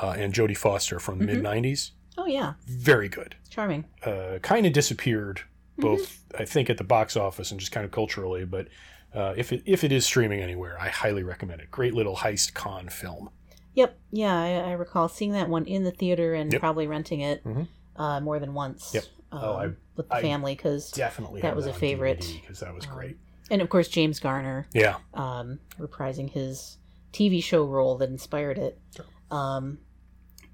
uh, 0.03 0.17
and 0.19 0.33
Jodie 0.35 0.57
Foster 0.57 0.99
from 0.99 1.19
the 1.19 1.27
Mm-hmm. 1.27 1.43
mid 1.43 1.65
90s, 1.65 1.91
oh 2.17 2.27
yeah, 2.27 2.55
very 2.67 3.09
good. 3.09 3.37
charming. 3.51 3.85
Uh, 4.05 4.39
kind 4.43 4.67
of 4.67 4.73
disappeared, 4.73 5.43
Mm-hmm. 5.79 5.83
both, 5.83 6.25
I 6.37 6.45
think, 6.45 6.69
at 6.71 6.79
the 6.79 6.85
box 6.85 7.17
office 7.17 7.51
and 7.53 7.61
just 7.61 7.71
kind 7.71 7.85
of 7.85 7.93
culturally, 7.93 8.45
but. 8.47 8.67
Uh, 9.15 9.35
if 9.37 9.53
it 9.53 9.63
if 9.65 9.85
it 9.85 9.93
is 9.93 10.05
streaming 10.05 10.41
anywhere, 10.41 10.77
I 10.81 10.89
highly 10.89 11.23
recommend 11.23 11.61
it. 11.61 11.71
Great 11.71 11.95
little 11.95 12.17
heist 12.17 12.55
con 12.55 12.89
film. 12.89 13.31
Yep. 13.75 13.99
Yeah, 14.11 14.35
I, 14.39 14.71
I 14.71 14.73
recall 14.73 15.09
seeing 15.09 15.33
that 15.33 15.49
one 15.49 15.65
in 15.67 15.85
the 15.85 15.91
theater 15.93 16.35
and 16.35 16.53
Yep. 16.53 16.61
probably 16.61 16.87
renting 16.87 17.21
it 17.21 17.45
Mhm. 17.45 17.69
uh, 17.97 18.21
more 18.21 18.39
than 18.39 18.53
once. 18.55 18.93
Yep. 18.95 19.05
Um, 19.33 19.41
Oh, 19.43 19.53
I- 19.55 19.67
with 19.97 20.09
the 20.09 20.15
I 20.17 20.23
family 20.23 20.55
because, 20.55 20.91
Definitely, 20.93 21.41
That 21.43 21.55
was 21.57 21.67
a 21.67 21.73
favorite. 21.73 22.25
because 22.41 22.61
that 22.61 22.73
was 22.75 22.87
great. 22.87 23.19
and 23.51 23.61
of 23.63 23.69
course 23.69 23.89
James 23.89 24.21
Garner 24.21 24.67
Yeah, 24.75 24.97
um, 25.15 25.59
reprising 25.79 26.29
his 26.31 26.77
TV 27.13 27.41
show 27.43 27.65
role 27.65 27.97
that 27.99 28.09
inspired 28.11 28.59
it. 28.59 28.79
Sure. 28.95 29.07
Um, 29.31 29.79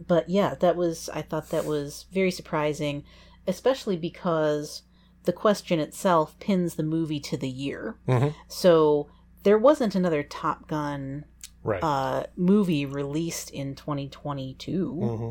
but 0.06 0.28
yeah, 0.28 0.54
that 0.56 0.76
was 0.76 1.08
I 1.10 1.22
thought 1.22 1.50
that 1.50 1.64
was 1.64 2.06
very 2.12 2.30
surprising, 2.30 3.04
especially 3.46 3.96
because 3.96 4.82
the 5.24 5.32
question 5.32 5.80
itself 5.80 6.38
pins 6.38 6.74
the 6.76 6.82
movie 6.82 7.20
to 7.20 7.36
the 7.36 7.48
year. 7.48 7.96
Mhm. 8.08 8.34
So 8.48 9.08
there 9.42 9.58
wasn't 9.58 9.94
another 9.94 10.22
Top 10.22 10.68
Gun 10.68 11.24
right. 11.62 11.82
uh, 11.82 12.24
movie 12.36 12.86
released 12.86 13.50
in 13.50 13.74
2022. 13.74 14.90
hmm 14.92 15.30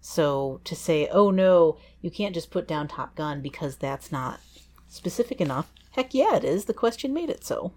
So 0.00 0.60
to 0.64 0.74
say, 0.74 1.08
oh 1.12 1.30
no, 1.30 1.76
you 2.00 2.10
can't 2.10 2.34
just 2.34 2.50
put 2.50 2.66
down 2.68 2.88
Top 2.88 3.14
Gun 3.14 3.40
because 3.42 3.76
that's 3.76 4.10
not 4.12 4.40
specific 4.88 5.40
enough. 5.40 5.72
Heck 5.92 6.14
yeah, 6.14 6.36
it 6.36 6.44
is. 6.44 6.64
The 6.66 6.74
question 6.74 7.12
made 7.12 7.30
it 7.30 7.44
so. 7.44 7.72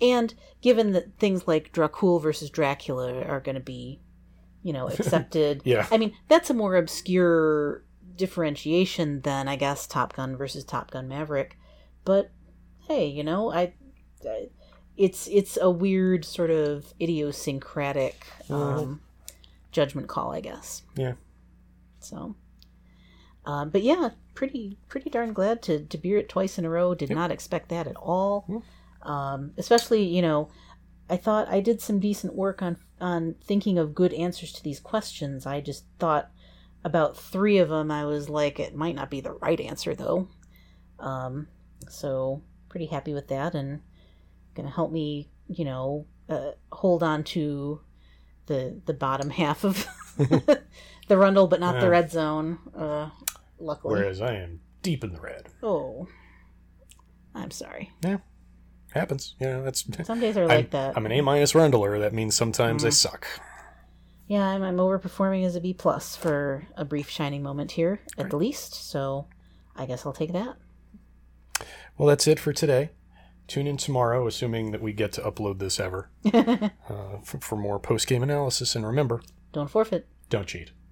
And 0.00 0.34
given 0.60 0.92
that 0.92 1.18
things 1.18 1.46
like 1.46 1.72
Dracul 1.72 2.20
versus 2.20 2.50
Dracula 2.50 3.22
are 3.22 3.40
going 3.40 3.54
to 3.54 3.60
be, 3.62 4.00
you 4.62 4.72
know, 4.72 4.88
accepted. 4.98 5.62
Yeah. 5.64 5.86
I 5.90 5.96
mean, 5.98 6.12
that's 6.28 6.50
a 6.50 6.54
more 6.54 6.76
obscure 6.76 7.82
differentiation 8.16 9.20
than, 9.22 9.48
I 9.48 9.56
guess, 9.56 9.86
Top 9.86 10.14
Gun 10.14 10.36
versus 10.36 10.64
Top 10.64 10.90
Gun 10.90 11.08
Maverick. 11.08 11.58
But 12.04 12.30
hey, 12.88 13.06
you 13.06 13.24
know, 13.24 13.52
I. 13.52 13.74
I 14.26 14.48
it's 14.96 15.28
it's 15.28 15.58
a 15.60 15.70
weird 15.70 16.24
sort 16.24 16.50
of 16.50 16.94
idiosyncratic 17.00 18.26
um, 18.48 19.00
judgment 19.70 20.08
call, 20.08 20.32
I 20.32 20.40
guess. 20.40 20.82
Yeah. 20.96 21.14
So, 22.00 22.36
um, 23.44 23.70
but 23.70 23.82
yeah, 23.82 24.10
pretty 24.34 24.78
pretty 24.88 25.10
darn 25.10 25.32
glad 25.32 25.62
to 25.62 25.84
to 25.84 25.98
beer 25.98 26.18
it 26.18 26.28
twice 26.28 26.58
in 26.58 26.64
a 26.64 26.70
row. 26.70 26.94
Did 26.94 27.10
not 27.10 27.30
expect 27.30 27.68
that 27.68 27.86
at 27.86 27.96
all. 27.96 28.62
Um, 29.02 29.52
especially, 29.58 30.04
you 30.04 30.22
know, 30.22 30.48
I 31.10 31.16
thought 31.16 31.48
I 31.48 31.60
did 31.60 31.80
some 31.82 32.00
decent 32.00 32.34
work 32.34 32.62
on 32.62 32.78
on 33.00 33.34
thinking 33.44 33.78
of 33.78 33.94
good 33.94 34.14
answers 34.14 34.52
to 34.54 34.64
these 34.64 34.80
questions. 34.80 35.44
I 35.44 35.60
just 35.60 35.84
thought 35.98 36.30
about 36.86 37.16
three 37.16 37.58
of 37.58 37.68
them. 37.68 37.90
I 37.90 38.04
was 38.04 38.28
like, 38.28 38.60
it 38.60 38.76
might 38.76 38.94
not 38.94 39.10
be 39.10 39.20
the 39.20 39.32
right 39.32 39.60
answer 39.60 39.96
though. 39.96 40.28
Um, 41.00 41.48
so 41.88 42.42
pretty 42.68 42.86
happy 42.86 43.12
with 43.12 43.26
that, 43.28 43.54
and 43.54 43.80
gonna 44.54 44.70
help 44.70 44.92
me, 44.92 45.28
you 45.48 45.64
know, 45.64 46.06
uh, 46.28 46.52
hold 46.70 47.02
on 47.02 47.24
to 47.24 47.80
the 48.46 48.80
the 48.86 48.94
bottom 48.94 49.30
half 49.42 49.64
of 49.64 49.84
the 50.16 51.18
rundle, 51.18 51.48
but 51.48 51.58
not 51.58 51.80
the 51.80 51.90
red 51.90 52.10
zone. 52.10 52.58
Uh, 52.74 53.10
luckily. 53.58 54.00
Whereas 54.00 54.22
I 54.22 54.34
am 54.36 54.60
deep 54.82 55.02
in 55.02 55.12
the 55.12 55.20
red. 55.20 55.48
Oh, 55.64 56.06
I'm 57.34 57.50
sorry. 57.50 57.90
Yeah, 58.04 58.18
happens. 58.90 59.34
You 59.40 59.48
know, 59.48 59.64
that's. 59.64 59.84
Some 60.06 60.20
days 60.20 60.36
are 60.36 60.44
I'm, 60.48 60.48
like 60.48 60.70
that. 60.70 60.96
I'm 60.96 61.04
an 61.04 61.10
A 61.10 61.20
minus 61.20 61.52
rundler. 61.52 61.98
That 61.98 62.14
means 62.14 62.36
sometimes 62.36 62.84
I 62.84 62.90
suck. 62.90 63.26
Yeah, 64.28 64.44
I'm, 64.48 64.62
I'm 64.62 64.76
overperforming 64.76 65.44
as 65.44 65.54
a 65.56 65.60
B 65.60 65.72
plus 65.72 66.16
for 66.16 66.66
a 66.76 66.84
brief 66.84 67.08
shining 67.08 67.42
moment 67.42 67.72
here, 67.72 68.00
at 68.18 68.30
the 68.30 68.36
least. 68.36 68.74
So, 68.74 69.26
I 69.76 69.86
guess 69.86 70.04
I'll 70.04 70.12
take 70.12 70.32
that. 70.32 70.56
Well, 71.96 72.08
that's 72.08 72.26
it 72.26 72.38
for 72.40 72.52
today. 72.52 72.90
Tune 73.46 73.68
in 73.68 73.76
tomorrow, 73.76 74.26
assuming 74.26 74.72
that 74.72 74.82
we 74.82 74.92
get 74.92 75.12
to 75.12 75.20
upload 75.20 75.60
this 75.60 75.78
ever, 75.78 76.10
uh, 76.34 76.68
for, 77.22 77.38
for 77.38 77.56
more 77.56 77.78
post 77.78 78.08
game 78.08 78.22
analysis. 78.24 78.74
And 78.74 78.84
remember, 78.84 79.22
Don't 79.52 79.70
forfeit. 79.70 80.08
don't 80.28 80.48
cheat. 80.48 80.72